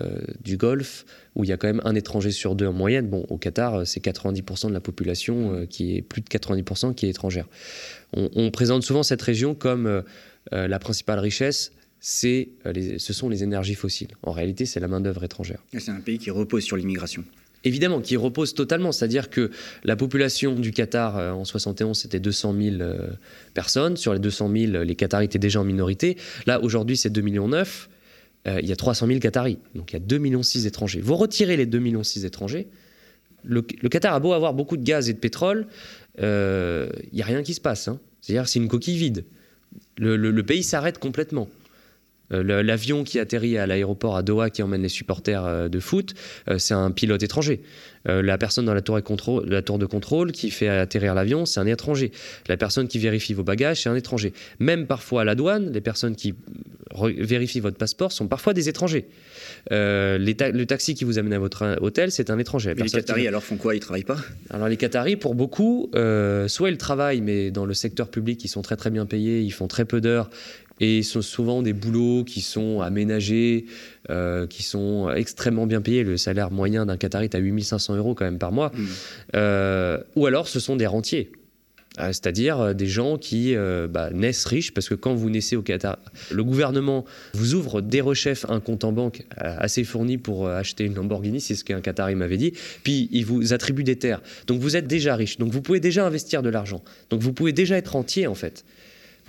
du 0.43 0.57
Golfe 0.57 1.05
où 1.35 1.45
il 1.45 1.51
y 1.51 1.53
a 1.53 1.57
quand 1.57 1.69
même 1.69 1.81
un 1.85 1.95
étranger 1.95 2.31
sur 2.31 2.55
deux 2.55 2.67
en 2.67 2.73
moyenne. 2.73 3.09
Bon, 3.09 3.25
au 3.29 3.39
Qatar, 3.39 3.87
c'est 3.87 4.03
90% 4.03 4.69
de 4.69 4.73
la 4.73 4.81
population 4.81 5.55
euh, 5.55 5.67
qui 5.67 5.97
est 5.97 6.03
plus 6.03 6.21
de 6.21 6.29
90% 6.29 6.95
qui 6.95 7.07
est 7.07 7.11
étrangère. 7.11 7.47
On, 8.13 8.51
présente 8.51 8.83
souvent 8.83 9.03
cette 9.03 9.23
région 9.23 9.55
comme 9.55 9.87
euh, 9.87 10.03
la 10.53 10.79
principale 10.79 11.21
richesse. 11.21 11.73
C'est, 12.01 12.49
ce 12.65 13.13
sont 13.13 13.29
les 13.29 13.43
énergies 13.43 13.75
fossiles. 13.75 14.09
En 14.23 14.33
réalité, 14.33 14.65
c'est 14.65 14.81
la 14.81 14.89
main-d'œuvre 14.89 15.23
étrangère. 15.23 15.63
C'est 15.79 15.91
un 15.91 16.01
pays 16.01 16.19
qui 16.19 16.31
repose 16.31 16.65
sur 16.65 16.77
l'immigration. 16.77 17.25
Évidemment, 17.65 18.01
qui 18.01 18.17
repose 18.17 18.55
totalement. 18.55 18.93
C'est-à-dire 18.93 19.29
que 19.29 19.51
la 19.85 19.97
population 19.97 20.55
du 20.55 20.73
Qatar 20.73 21.19
euh, 21.19 21.33
en 21.33 21.45
71, 21.45 21.99
c'était 21.99 22.21
200 22.21 22.55
000 22.59 22.77
euh, 22.81 23.09
personnes. 23.53 23.97
Sur 23.97 24.15
les 24.15 24.19
200 24.19 24.51
000, 24.55 24.83
les 24.83 24.97
Qataris 24.97 25.27
étaient 25.27 25.39
déjà 25.39 25.61
en 25.61 25.65
minorité. 25.65 26.17
Là, 26.47 26.63
aujourd'hui, 26.63 26.97
c'est 26.97 27.11
2,9 27.11 27.23
millions. 27.23 27.51
Euh, 27.53 28.59
il 28.63 28.69
y 28.69 28.73
a 28.73 28.77
300 28.77 29.07
000 29.07 29.19
Qataris. 29.21 29.59
Donc 29.75 29.93
il 29.93 29.95
y 29.95 30.03
a 30.03 30.05
2,6 30.05 30.19
millions 30.21 30.41
étrangers. 30.43 31.01
Vous 31.01 31.17
retirez 31.17 31.57
les 31.57 31.67
2,6 31.67 31.81
millions 31.81 32.03
étrangers. 32.03 32.69
Le, 33.45 33.61
Qatar 33.63 34.15
a 34.15 34.21
beau 34.21 34.33
avoir 34.33 34.55
beaucoup 34.55 34.77
de 34.77 34.85
gaz 34.85 35.09
et 35.09 35.15
de 35.15 35.19
pétrole, 35.19 35.67
il 36.19 36.25
n'y 37.13 37.23
a 37.23 37.25
rien 37.25 37.43
qui 37.43 37.55
se 37.55 37.61
passe. 37.61 37.89
Hein. 37.89 37.99
C'est-à-dire 38.21 38.47
c'est 38.49 38.59
une 38.59 38.69
coquille 38.69 38.99
vide. 38.99 39.25
le 39.97 40.43
pays 40.43 40.63
s'arrête 40.63 40.99
complètement. 40.99 41.49
Euh, 42.33 42.63
l'avion 42.63 43.05
qui 43.05 43.19
atterrit 43.19 43.59
à 43.59 43.67
l'aéroport 43.67 44.17
à 44.17 44.23
Doha 44.23 44.51
qui 44.51 44.63
emmène 44.63 44.83
les 44.83 44.89
supporters 44.89 45.45
euh, 45.45 45.69
de 45.69 45.81
foot, 45.81 46.15
euh, 46.49 46.59
c'est 46.59 46.75
un 46.75 46.91
pilote 46.91 47.23
étranger. 47.23 47.61
la 48.07 48.39
personne 48.39 48.65
dans 48.65 48.75
la 48.75 48.83
tour, 48.83 48.97
la 49.47 49.63
tour, 49.63 49.79
de 49.79 49.87
contrôle 49.87 50.33
qui 50.33 50.51
fait 50.51 50.69
atterrir 50.69 51.15
l'avion, 51.15 51.45
c'est 51.45 51.61
un 51.61 51.67
étranger. 51.67 52.13
La 52.49 52.57
personne 52.57 52.89
qui 52.89 52.99
vérifie 52.99 53.35
vos 53.35 53.43
bagages, 53.43 53.83
c'est 53.83 53.89
un 53.89 53.95
étranger. 53.95 54.33
Même 54.59 54.87
parfois 54.87 55.23
à 55.23 55.25
la 55.25 55.35
douane, 55.35 55.71
les 55.73 55.81
personnes 55.81 56.17
qui 56.17 56.35
vérifient 57.19 57.61
votre 57.61 57.77
passeport 57.77 58.11
sont 58.11 58.27
parfois 58.27 58.55
des 58.55 58.69
étrangers. 58.69 59.07
le 59.71 60.65
taxi 60.65 60.95
qui 60.95 61.05
vous 61.05 61.19
amène 61.19 61.35
à 61.35 61.39
votre 61.39 61.77
hôtel, 61.83 62.11
c'est 62.11 62.31
un 62.31 62.39
étranger. 62.39 62.75
les 62.75 62.89
Qataris, 62.89 63.29
alors, 63.29 63.43
font 63.43 63.57
quoi? 63.57 63.75
Ils 63.75 63.81
travaillent 63.81 64.05
pas? 64.05 64.19
Alors, 64.49 64.69
les 64.69 64.79
Qataris, 64.79 65.17
pour 65.17 65.35
beaucoup, 65.35 65.91
soit 66.47 66.71
ils 66.71 66.79
travaillent, 66.79 67.21
mais 67.21 67.51
dans 67.51 67.67
le 67.67 67.75
secteur 67.75 68.09
public, 68.09 68.43
ils 68.45 68.49
sont 68.49 68.63
très 68.63 68.77
très 68.77 68.91
bien 68.91 69.05
payés, 69.05 69.41
ils 69.43 69.53
font 69.53 69.69
très 69.69 69.85
peu 69.85 70.01
d'heures, 70.01 70.31
et 70.81 71.03
ce 71.03 71.13
sont 71.13 71.23
souvent 71.23 71.63
des 71.63 71.73
boulots 71.73 72.25
qui 72.25 72.41
sont 72.41 72.81
aménagés, 72.81 73.67
euh, 74.09 74.47
qui 74.47 74.63
sont 74.63 75.11
extrêmement 75.11 75.67
bien 75.67 75.83
payés. 75.83 76.03
Le 76.03 76.17
salaire 76.17 76.51
moyen 76.51 76.87
d'un 76.87 76.97
Qatari 76.97 77.25
est 77.25 77.35
à 77.35 77.39
8500 77.39 77.97
euros 77.97 78.15
quand 78.15 78.25
même 78.25 78.39
par 78.39 78.51
mois. 78.51 78.73
Mmh. 78.75 78.87
Euh, 79.37 79.99
ou 80.17 80.27
alors 80.27 80.49
ce 80.49 80.59
sont 80.59 80.77
des 80.77 80.87
rentiers. 80.87 81.33
Euh, 81.99 82.07
c'est-à-dire 82.09 82.73
des 82.75 82.87
gens 82.87 83.19
qui 83.19 83.55
bah, 83.91 84.11
naissent 84.11 84.45
riches, 84.47 84.73
parce 84.73 84.89
que 84.89 84.95
quand 84.95 85.13
vous 85.13 85.29
naissez 85.29 85.57
au 85.57 85.63
Qatar, 85.63 85.99
le 86.31 86.45
gouvernement 86.45 87.05
vous 87.35 87.55
ouvre 87.55 87.83
des 87.83 88.01
rechefs 88.01 88.47
un 88.49 88.61
compte 88.61 88.85
en 88.85 88.93
banque 88.93 89.27
assez 89.37 89.85
fourni 89.85 90.17
pour 90.17 90.49
acheter 90.49 90.85
une 90.85 90.95
Lamborghini, 90.95 91.41
c'est 91.41 91.57
ce 91.57 91.65
qu'un 91.65 91.81
Qatari 91.81 92.15
m'avait 92.15 92.37
dit, 92.37 92.53
puis 92.85 93.09
il 93.11 93.27
vous 93.27 93.53
attribue 93.53 93.85
des 93.85 93.97
terres. 93.97 94.23
Donc 94.47 94.61
vous 94.61 94.77
êtes 94.77 94.87
déjà 94.87 95.17
riche, 95.17 95.37
donc 95.39 95.51
vous 95.53 95.63
pouvez 95.63 95.81
déjà 95.81 96.07
investir 96.07 96.43
de 96.43 96.49
l'argent, 96.49 96.83
donc 97.11 97.21
vous 97.21 97.33
pouvez 97.33 97.53
déjà 97.53 97.77
être 97.77 97.89
rentier 97.89 98.29
en 98.29 98.37
fait. 98.37 98.65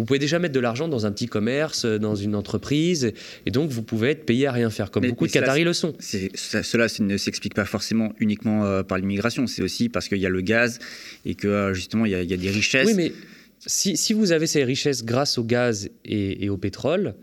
Vous 0.02 0.06
pouvez 0.06 0.18
déjà 0.18 0.40
mettre 0.40 0.56
de 0.56 0.60
l'argent 0.60 0.88
dans 0.88 1.06
un 1.06 1.12
petit 1.12 1.28
commerce, 1.28 1.86
dans 1.86 2.16
une 2.16 2.34
entreprise, 2.34 3.14
et 3.46 3.52
donc 3.52 3.70
vous 3.70 3.84
pouvez 3.84 4.10
être 4.10 4.26
payé 4.26 4.48
à 4.48 4.52
rien 4.52 4.72
faire, 4.72 4.90
comme 4.90 5.08
beaucoup 5.08 5.28
de 5.28 5.32
Qataris 5.32 5.64
le 5.64 5.74
sont. 5.74 5.94
cela 6.00 6.88
ne 7.02 7.18
s'explique 7.18 7.54
pas 7.54 7.66
forcément 7.66 8.12
uniquement 8.20 8.66
euh, 8.66 8.82
par 8.82 8.98
l'immigration, 8.98 9.46
c'est 9.46 9.62
aussi 9.62 9.90
parce 9.90 10.08
qu'il 10.08 10.18
y 10.18 10.26
a 10.26 10.30
le 10.30 10.42
gaz 10.42 10.80
et 11.24 11.36
que 11.36 11.48
euh, 11.48 11.74
justement 11.76 12.06
il 12.06 12.14
y, 12.14 12.16
a, 12.16 12.38
des 12.38 12.50
richesses. 12.50 12.88
Oui, 12.88 12.96
mais 12.96 13.14
si, 13.60 14.14
vous 14.14 14.32
avez 14.32 14.48
ces 14.48 14.64
richesses 14.64 15.06
grâce 15.06 15.38
au 15.38 15.44
gaz 15.44 15.88
et, 16.04 16.50
au 16.50 16.58
pétrole, 16.58 17.14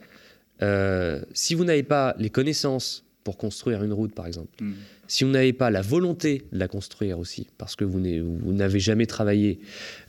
euh, 0.62 1.20
si 1.32 1.56
vous 1.56 1.64
n'avez 1.64 1.82
pas 1.82 2.14
les 2.20 2.30
connaissances 2.30 3.04
pour 3.24 3.38
construire 3.38 3.82
une 3.82 3.92
route, 3.92 4.14
par 4.14 4.28
exemple, 4.28 4.52
hmm 4.60 4.74
si 5.09 5.25
vous 5.25 5.31
n'avez 5.31 5.55
pas 5.55 5.71
la 5.71 5.81
volonté 5.81 6.44
de 6.53 6.59
la 6.59 6.68
construire 6.68 7.18
aussi, 7.18 7.49
parce 7.57 7.75
que 7.75 7.85
vous 7.85 7.99
n'avez 7.99 8.79
jamais 8.79 9.07
travaillé, 9.07 9.59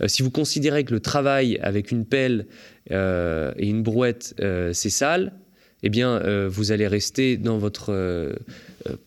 euh, 0.02 0.10
si 0.10 0.22
vous 0.22 0.30
considérez 0.30 0.84
que 0.84 0.94
le 0.94 1.00
travail 1.00 1.58
avec 1.62 1.92
une 1.92 2.06
pelle 2.06 2.48
euh, 2.92 3.54
et 3.58 3.68
une 3.68 3.82
brouette, 3.82 4.36
euh, 4.42 4.74
c'est 4.74 4.90
sale, 4.90 5.32
eh 5.82 5.90
bien, 5.90 6.22
vous 6.50 6.74
allez 6.74 6.88
rester 6.88 7.38
dans 7.38 7.58
votre 7.58 8.36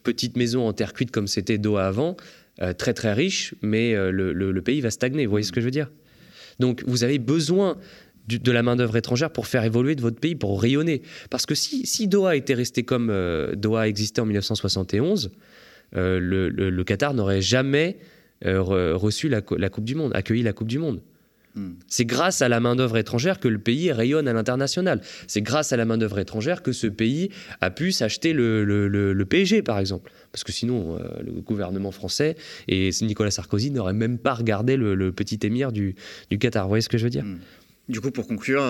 petite 0.05 0.39
maison 0.39 0.67
en 0.67 0.73
terre 0.73 0.95
cuite 0.95 1.11
comme 1.11 1.27
c'était 1.27 1.59
Doha 1.59 1.87
avant, 1.87 2.17
très 2.79 2.95
très 2.95 3.13
riche, 3.13 3.55
mais 3.61 3.95
le, 4.11 4.61
pays 4.63 4.81
va 4.81 4.91
stagner. 4.91 5.27
Vous 5.27 5.33
voyez 5.33 5.45
ce 5.45 5.53
que 5.53 5.61
je 5.61 5.67
veux 5.67 5.71
dire? 5.71 5.91
Donc, 6.61 6.83
vous 6.87 7.05
avez 7.05 7.19
besoin 7.19 7.77
de 8.27 8.53
la 8.53 8.63
main-d'œuvre 8.63 8.97
étrangère 8.97 9.31
pour 9.31 9.47
faire 9.47 9.65
évoluer 9.65 9.95
votre 9.97 10.19
pays, 10.19 10.35
pour 10.35 10.63
rayonner. 10.63 11.03
Parce 11.29 11.45
que 11.45 11.55
si, 11.55 11.85
si 11.85 12.09
Doha 12.09 12.37
était 12.37 12.55
resté 12.55 12.85
comme 12.85 13.13
Doha 13.55 13.87
existait 13.87 14.23
en 14.23 14.25
1971, 14.25 15.31
euh, 15.97 16.19
le, 16.21 16.85
Qatar 16.85 17.15
n'aurait 17.15 17.43
jamais 17.43 17.99
euh, 18.45 18.97
reçu 18.97 19.29
la, 19.29 19.41
Coupe 19.41 19.85
du 19.85 19.95
Monde, 19.95 20.13
accueilli 20.15 20.43
la 20.43 20.53
Coupe 20.53 20.69
du 20.69 20.79
Monde. 20.79 21.01
Hmm. 21.55 21.73
C'est 21.87 22.07
grâce 22.07 22.41
à 22.41 22.49
la 22.49 22.61
main-d'œuvre 22.61 22.97
étrangère 22.97 23.39
que 23.39 23.47
le 23.47 23.59
pays 23.59 23.93
rayonne 23.93 24.27
à 24.27 24.33
l'international. 24.33 25.03
C'est 25.27 25.43
grâce 25.43 25.73
à 25.73 25.77
la 25.77 25.85
main-d'œuvre 25.85 26.19
étrangère 26.19 26.63
que 26.63 26.73
ce 26.73 26.87
pays 26.87 27.29
a 27.61 27.71
pu 27.71 27.93
s'acheter 27.93 28.33
le, 28.33 28.65
le, 28.65 29.25
PSG, 29.27 29.63
par 29.63 29.79
exemple. 29.79 30.11
Parce 30.33 30.45
que 30.45 30.53
sinon, 30.53 30.97
euh, 30.97 31.23
le 31.23 31.33
gouvernement 31.33 31.91
français 31.91 32.37
et 32.69 32.89
Nicolas 33.03 33.31
Sarkozy 33.31 33.71
n'auraient 33.71 33.93
même 33.93 34.19
pas 34.19 34.33
regardé 34.33 34.77
le, 34.77 35.13
petit 35.13 35.39
émir 35.43 35.73
du, 35.73 35.95
du, 36.31 36.39
Qatar. 36.39 36.65
Vous 36.65 36.71
voyez 36.71 36.83
ce 36.83 36.89
que 36.89 36.97
je 36.97 37.05
veux 37.05 37.11
dire? 37.11 37.25
Hmm. 37.25 37.39
Du 37.89 38.01
coup, 38.01 38.11
pour 38.11 38.27
conclure, 38.27 38.63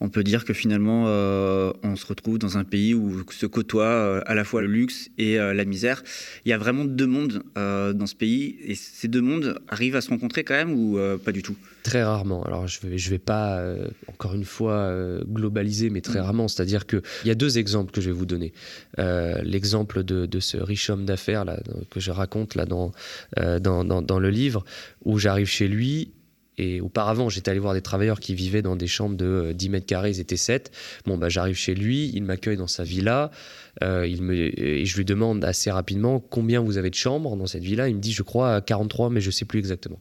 on 0.00 0.08
peut 0.08 0.22
dire 0.22 0.44
que 0.44 0.52
finalement, 0.52 1.04
euh, 1.06 1.72
on 1.82 1.96
se 1.96 2.06
retrouve 2.06 2.38
dans 2.38 2.58
un 2.58 2.64
pays 2.64 2.94
où 2.94 3.24
se 3.30 3.46
côtoient 3.46 3.84
euh, 3.84 4.20
à 4.26 4.34
la 4.34 4.44
fois 4.44 4.60
le 4.60 4.68
luxe 4.68 5.10
et 5.18 5.36
la 5.36 5.64
misère. 5.64 6.02
Il 6.44 6.50
y 6.50 6.52
a 6.52 6.58
vraiment 6.58 6.84
deux 6.84 7.06
mondes 7.06 7.42
dans 7.54 8.06
ce 8.06 8.14
pays, 8.14 8.56
et 8.64 8.74
ces 8.74 9.08
deux 9.08 9.20
mondes 9.20 9.58
arrivent 9.68 9.96
à 9.96 10.00
se 10.00 10.10
rencontrer 10.10 10.44
quand 10.44 10.54
même 10.54 10.72
ou 10.72 10.98
pas 11.24 11.32
du 11.32 11.42
tout? 11.42 11.56
Très 11.82 12.02
rarement. 12.02 12.42
Alors, 12.44 12.66
je 12.66 12.80
ne 12.84 12.90
vais, 12.90 12.98
je 12.98 13.10
vais 13.10 13.18
pas, 13.18 13.62
encore 14.08 14.34
une 14.34 14.44
fois, 14.44 14.92
globaliser, 15.26 15.90
mais 15.90 16.00
très 16.00 16.18
mm. 16.18 16.22
rarement. 16.22 16.48
C'est-à-dire 16.48 16.86
qu'il 16.86 17.02
y 17.24 17.30
a 17.30 17.34
deux 17.34 17.58
exemples 17.58 17.92
que 17.92 18.00
je 18.00 18.10
vais 18.10 18.16
vous 18.16 18.26
donner. 18.26 18.52
L'exemple 18.98 20.02
de, 20.02 20.26
de, 20.26 20.40
ce 20.40 20.56
riche 20.56 20.90
homme 20.90 21.04
d'affaires 21.04 21.44
que 21.90 22.00
je 22.00 22.10
raconte 22.10 22.54
là, 22.54 22.66
dans, 22.66 22.92
dans, 23.36 23.84
dans, 23.84 24.02
dans 24.02 24.18
le 24.18 24.30
livre, 24.30 24.64
où 25.04 25.18
j'arrive 25.18 25.48
chez 25.48 25.68
lui 25.68 26.10
et 26.58 26.80
auparavant, 26.80 27.28
j'étais 27.28 27.50
allé 27.50 27.60
voir 27.60 27.74
des 27.74 27.82
travailleurs 27.82 28.20
qui 28.20 28.34
vivaient 28.34 28.62
dans 28.62 28.76
des 28.76 28.86
chambres 28.86 29.16
de 29.16 29.52
10 29.54 29.66
euh, 29.66 29.70
mètres 29.70 29.86
carrés, 29.86 30.10
ils 30.10 30.20
étaient 30.20 30.36
7. 30.36 30.70
Bon, 31.04 31.18
bah, 31.18 31.28
j'arrive 31.28 31.56
chez 31.56 31.74
lui, 31.74 32.10
il 32.14 32.22
m'accueille 32.22 32.56
dans 32.56 32.66
sa 32.66 32.82
villa, 32.82 33.30
euh, 33.82 34.06
il 34.06 34.22
me, 34.22 34.34
et 34.34 34.86
je 34.86 34.96
lui 34.96 35.04
demande 35.04 35.44
assez 35.44 35.70
rapidement 35.70 36.18
combien 36.18 36.60
vous 36.60 36.78
avez 36.78 36.90
de 36.90 36.94
chambres 36.94 37.36
dans 37.36 37.46
cette 37.46 37.62
villa? 37.62 37.88
Il 37.88 37.96
me 37.96 38.00
dit, 38.00 38.12
je 38.12 38.22
crois, 38.22 38.60
43, 38.60 39.10
mais 39.10 39.20
je 39.20 39.30
sais 39.30 39.44
plus 39.44 39.58
exactement. 39.58 40.00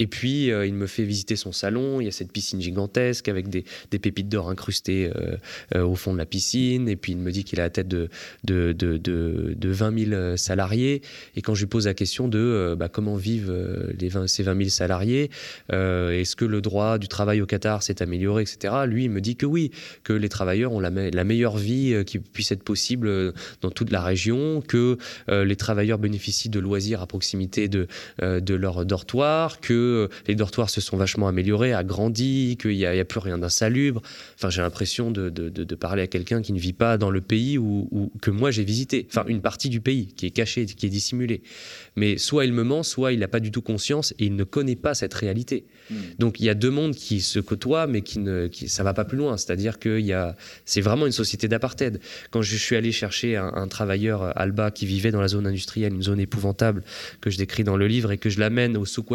Et 0.00 0.06
puis, 0.06 0.50
euh, 0.50 0.66
il 0.66 0.72
me 0.72 0.86
fait 0.86 1.04
visiter 1.04 1.36
son 1.36 1.52
salon. 1.52 2.00
Il 2.00 2.06
y 2.06 2.08
a 2.08 2.10
cette 2.10 2.32
piscine 2.32 2.60
gigantesque 2.60 3.28
avec 3.28 3.48
des, 3.48 3.64
pépites 3.90 4.30
d'or 4.30 4.48
incrustées 4.48 5.12
euh, 5.14 5.36
euh, 5.74 5.84
au 5.84 5.94
fond 5.94 6.14
de 6.14 6.18
la 6.18 6.24
piscine. 6.24 6.88
Et 6.88 6.96
puis, 6.96 7.12
il 7.12 7.18
me 7.18 7.30
dit 7.30 7.44
qu'il 7.44 7.60
a 7.60 7.64
la 7.64 7.70
tête 7.70 7.86
de, 7.86 8.08
de, 8.44 8.72
de, 8.72 8.96
de, 8.96 9.68
20 9.68 10.08
000 10.08 10.36
salariés. 10.38 11.02
Et 11.36 11.42
quand 11.42 11.54
je 11.54 11.60
lui 11.60 11.68
pose 11.68 11.86
la 11.86 11.92
question 11.92 12.28
de 12.28 12.74
bah, 12.78 12.88
comment 12.88 13.16
vivent 13.16 13.54
les 13.98 14.08
20, 14.08 14.26
ces 14.26 14.42
20 14.42 14.56
000 14.56 14.68
salariés, 14.70 15.30
est-ce 15.70 16.34
que 16.34 16.46
le 16.46 16.62
droit 16.62 16.96
du 16.96 17.08
travail 17.08 17.42
au 17.42 17.46
Qatar 17.46 17.82
s'est 17.82 18.00
amélioré, 18.00 18.42
etc., 18.42 18.74
lui, 18.86 19.04
il 19.04 19.10
me 19.10 19.20
dit 19.20 19.36
que 19.36 19.44
oui, 19.44 19.70
que 20.02 20.14
les 20.14 20.30
travailleurs 20.30 20.72
ont 20.72 20.80
la, 20.80 20.90
meilleure 20.90 21.58
vie 21.58 22.02
qui 22.06 22.18
puisse 22.18 22.52
être 22.52 22.62
possible 22.62 23.34
dans 23.60 23.70
toute 23.70 23.90
la 23.90 24.00
région, 24.00 24.62
que 24.66 24.96
les 25.28 25.56
travailleurs 25.56 25.98
bénéficient 25.98 26.48
de 26.48 26.58
loisirs 26.58 27.02
à 27.02 27.06
proximité 27.06 27.68
de 27.68 27.86
leur 28.54 28.86
dortoir, 28.86 29.60
que 29.60 29.89
les 30.26 30.34
dortoirs 30.34 30.70
se 30.70 30.80
sont 30.80 30.96
vachement 30.96 31.28
améliorés, 31.28 31.72
agrandis, 31.72 32.56
qu'il 32.60 32.76
n'y 32.76 32.86
a, 32.86 33.04
plus 33.04 33.20
rien 33.20 33.38
d'insalubre. 33.38 34.02
Enfin, 34.36 34.50
j'ai 34.50 34.62
l'impression 34.62 35.10
de, 35.10 35.74
parler 35.74 36.02
à 36.02 36.06
quelqu'un 36.06 36.42
qui 36.42 36.52
ne 36.52 36.58
vit 36.58 36.72
pas 36.72 36.98
dans 36.98 37.10
le 37.10 37.20
pays 37.20 37.58
où, 37.58 38.10
que 38.20 38.30
moi 38.30 38.50
j'ai 38.50 38.64
visité. 38.64 39.06
Enfin, 39.08 39.24
une 39.26 39.40
partie 39.40 39.68
du 39.68 39.80
pays 39.80 40.08
qui 40.14 40.26
est 40.26 40.30
cachée, 40.30 40.66
qui 40.66 40.86
est 40.86 40.90
dissimulée. 40.90 41.42
Mais 41.96 42.18
soit 42.18 42.44
il 42.44 42.52
me 42.52 42.64
ment, 42.64 42.82
soit 42.82 43.12
il 43.12 43.20
n'a 43.20 43.28
pas 43.28 43.40
du 43.40 43.50
tout 43.50 43.62
conscience 43.62 44.12
et 44.18 44.26
il 44.26 44.36
ne 44.36 44.44
connaît 44.44 44.76
pas 44.76 44.94
cette 44.94 45.14
réalité. 45.14 45.64
Hmm. 45.90 45.96
Donc 46.18 46.40
il 46.40 46.44
y 46.44 46.48
a 46.48 46.54
deux 46.54 46.70
mondes 46.70 46.94
qui 46.94 47.20
se 47.20 47.38
côtoient, 47.40 47.86
mais 47.86 48.02
qui 48.02 48.18
ne, 48.18 48.46
qui, 48.46 48.68
ça 48.68 48.82
va 48.82 48.94
pas 48.94 49.04
plus 49.04 49.18
loin. 49.18 49.36
C'est-à-dire 49.36 49.78
que 49.78 50.00
c'est 50.64 50.80
vraiment 50.80 51.06
une 51.06 51.12
société 51.12 51.48
d'apartheid. 51.48 52.00
Quand 52.30 52.42
je 52.42 52.56
suis 52.56 52.76
allé 52.76 52.92
chercher 52.92 53.36
un, 53.36 53.68
travailleur 53.68 54.22
euh, 54.22 54.32
Alba 54.34 54.70
qui 54.70 54.86
vivait 54.86 55.10
dans 55.10 55.20
la 55.20 55.28
zone 55.28 55.46
industrielle, 55.46 55.92
une 55.94 56.02
zone 56.02 56.20
épouvantable 56.20 56.82
que 57.20 57.30
je 57.30 57.38
décris 57.38 57.64
dans 57.64 57.76
le 57.76 57.86
livre, 57.86 58.12
et 58.12 58.18
que 58.18 58.30
je 58.30 58.40
l'amène 58.40 58.76
au 58.76 58.84
Souk 58.84 59.10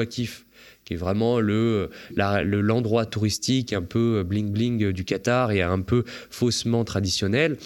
qui 0.86 0.94
est 0.94 0.98
vraiment 0.98 1.40
le 1.40 1.90
l'endroit 2.16 3.06
touristique 3.06 3.74
un 3.74 3.82
peu 3.82 4.24
bling 4.24 4.52
bling 4.52 4.92
du 4.92 5.04
Qatar 5.04 5.52
et 5.52 5.62
un 5.62 5.82
peu 5.82 6.04
faussement 6.30 6.84
traditionnel. 6.86 7.58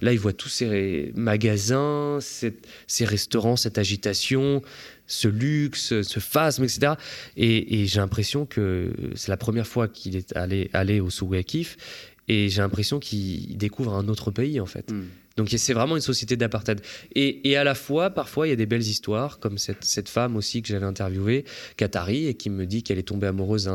Là, 0.00 0.12
il 0.12 0.18
voit 0.18 0.32
tous 0.32 0.48
ces 0.48 1.12
magasins, 1.16 2.18
ces 2.20 3.04
restaurants, 3.04 3.56
cette 3.56 3.78
agitation, 3.78 4.62
ce 5.08 5.26
luxe, 5.26 6.02
ce 6.02 6.20
phasme, 6.20 6.62
etc. 6.64 6.92
Et, 7.36 7.86
j'ai 7.86 7.98
l'impression 7.98 8.46
que 8.46 8.92
c'est 9.16 9.30
la 9.30 9.36
première 9.36 9.66
fois 9.66 9.88
qu'il 9.88 10.16
est 10.16 10.36
allé, 10.36 10.70
allé 10.72 11.00
au 11.00 11.10
Souakif 11.10 11.76
et 12.28 12.48
j'ai 12.48 12.60
l'impression 12.60 12.98
qu'il 12.98 13.56
découvre 13.56 13.94
un 13.94 14.08
autre 14.08 14.30
pays, 14.30 14.60
en 14.60 14.66
fait. 14.66 14.90
Hmm. 14.90 15.04
Donc 15.38 15.48
c'est 15.56 15.72
vraiment 15.72 15.94
une 15.94 16.02
société 16.02 16.36
d'apartheid. 16.36 16.80
Et, 17.14 17.56
à 17.56 17.62
la 17.62 17.76
fois, 17.76 18.10
parfois, 18.10 18.48
il 18.48 18.50
y 18.50 18.52
a 18.52 18.56
des 18.56 18.66
belles 18.66 18.82
histoires, 18.82 19.38
comme 19.38 19.56
cette, 19.56 20.08
femme 20.08 20.36
aussi 20.36 20.62
que 20.62 20.68
j'avais 20.68 20.84
interviewée, 20.84 21.44
Qatari, 21.76 22.26
et 22.26 22.34
qui 22.34 22.50
me 22.50 22.66
dit 22.66 22.82
qu'elle 22.82 22.98
est 22.98 23.06
tombée 23.06 23.28
amoureuse 23.28 23.70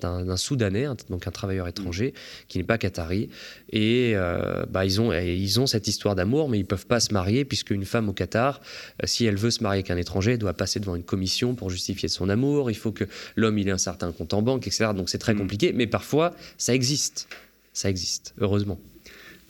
d'un 0.00 0.36
Soudanais, 0.36 0.86
donc 1.08 1.26
un 1.26 1.32
travailleur 1.32 1.66
étranger, 1.66 2.14
qui 2.46 2.58
n'est 2.58 2.64
pas 2.64 2.78
Qatari. 2.78 3.28
Et 3.70 4.12
euh, 4.14 4.64
bah, 4.70 4.84
ils, 4.84 5.00
ont, 5.00 5.12
ils 5.12 5.58
ont 5.58 5.66
cette 5.66 5.88
histoire 5.88 6.14
d'amour, 6.14 6.48
mais 6.48 6.58
ils 6.58 6.62
ne 6.62 6.66
peuvent 6.66 6.86
pas 6.86 7.00
se 7.00 7.12
marier, 7.12 7.44
puisque 7.44 7.70
une 7.70 7.84
femme 7.84 8.08
au 8.08 8.12
Qatar, 8.12 8.60
euh, 9.02 9.06
si 9.08 9.26
elle 9.26 9.36
veut 9.36 9.50
se 9.50 9.64
marier 9.64 9.80
avec 9.80 9.90
un 9.90 9.96
étranger, 9.96 10.32
elle 10.32 10.38
doit 10.38 10.54
passer 10.54 10.78
devant 10.78 10.94
une 10.94 11.02
commission 11.02 11.56
pour 11.56 11.70
justifier 11.70 12.08
son 12.08 12.28
amour. 12.28 12.70
Il 12.70 12.76
faut 12.76 12.92
que 12.92 13.04
l'homme 13.34 13.58
ait 13.58 13.68
un 13.68 13.78
certain 13.78 14.12
compte 14.12 14.32
en 14.32 14.42
banque, 14.42 14.68
etc. 14.68 14.90
Donc 14.94 15.10
c'est 15.10 15.18
très 15.18 15.34
mm. 15.34 15.38
compliqué, 15.38 15.72
mais 15.72 15.88
parfois, 15.88 16.34
ça 16.56 16.72
existe. 16.72 17.26
Ça 17.72 17.88
existe, 17.90 18.34
heureusement. 18.38 18.78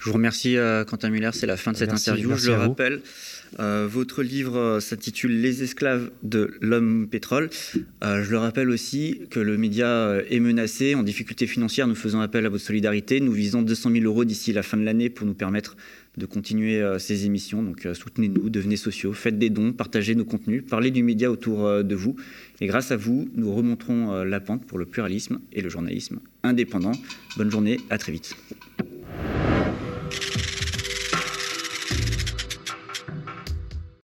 Je 0.00 0.06
vous 0.06 0.14
remercie, 0.14 0.56
euh, 0.56 0.82
Quentin 0.82 1.10
Muller. 1.10 1.28
C'est 1.34 1.46
la 1.46 1.58
fin 1.58 1.72
de 1.72 1.76
cette 1.76 1.92
interview. 1.92 2.34
je 2.34 2.50
le 2.50 2.56
rappelle. 2.56 3.02
Euh, 3.58 3.86
votre 3.90 4.22
livre 4.22 4.56
euh, 4.56 4.80
s'intitule 4.80 5.42
Les 5.42 5.62
esclaves 5.62 6.10
de 6.22 6.54
l'homme 6.62 7.06
pétrole. 7.06 7.50
je 8.02 8.30
le 8.30 8.38
rappelle 8.38 8.70
aussi 8.70 9.20
que 9.28 9.40
le 9.40 9.58
média 9.58 10.16
est 10.30 10.40
menacé, 10.40 10.94
en 10.94 11.02
difficulté 11.02 11.46
financière. 11.46 11.86
Nous 11.86 11.94
faisons 11.94 12.20
appel 12.20 12.46
à 12.46 12.48
votre 12.48 12.64
solidarité. 12.64 13.20
Nous 13.20 13.32
visons 13.32 13.60
200 13.60 13.90
000 13.90 14.04
euros 14.06 14.24
d'ici 14.24 14.54
la 14.54 14.62
fin 14.62 14.78
de 14.78 14.84
l'année 14.84 15.10
pour 15.10 15.26
nous 15.26 15.34
permettre 15.34 15.76
de 16.16 16.24
continuer 16.24 16.82
ces 16.98 17.26
émissions. 17.26 17.62
Donc 17.62 17.86
soutenez-nous, 17.92 18.48
devenez 18.48 18.76
sociaux, 18.76 19.12
faites 19.12 19.38
des 19.38 19.50
dons, 19.50 19.72
partagez 19.72 20.14
nos 20.14 20.24
contenus, 20.24 20.64
parlez 20.68 20.90
du 20.90 21.02
média 21.02 21.30
autour 21.30 21.84
de 21.84 21.94
vous. 21.94 22.16
Et 22.60 22.66
grâce 22.66 22.90
à 22.90 22.96
vous, 22.96 23.28
nous 23.34 23.54
remonterons 23.54 24.24
la 24.24 24.40
pente 24.40 24.66
pour 24.66 24.78
le 24.78 24.86
pluralisme 24.86 25.40
et 25.52 25.60
le 25.60 25.68
journalisme 25.68 26.20
indépendant. 26.42 26.92
Bonne 27.36 27.50
journée, 27.50 27.78
à 27.90 27.98
très 27.98 28.12
vite. 28.12 28.34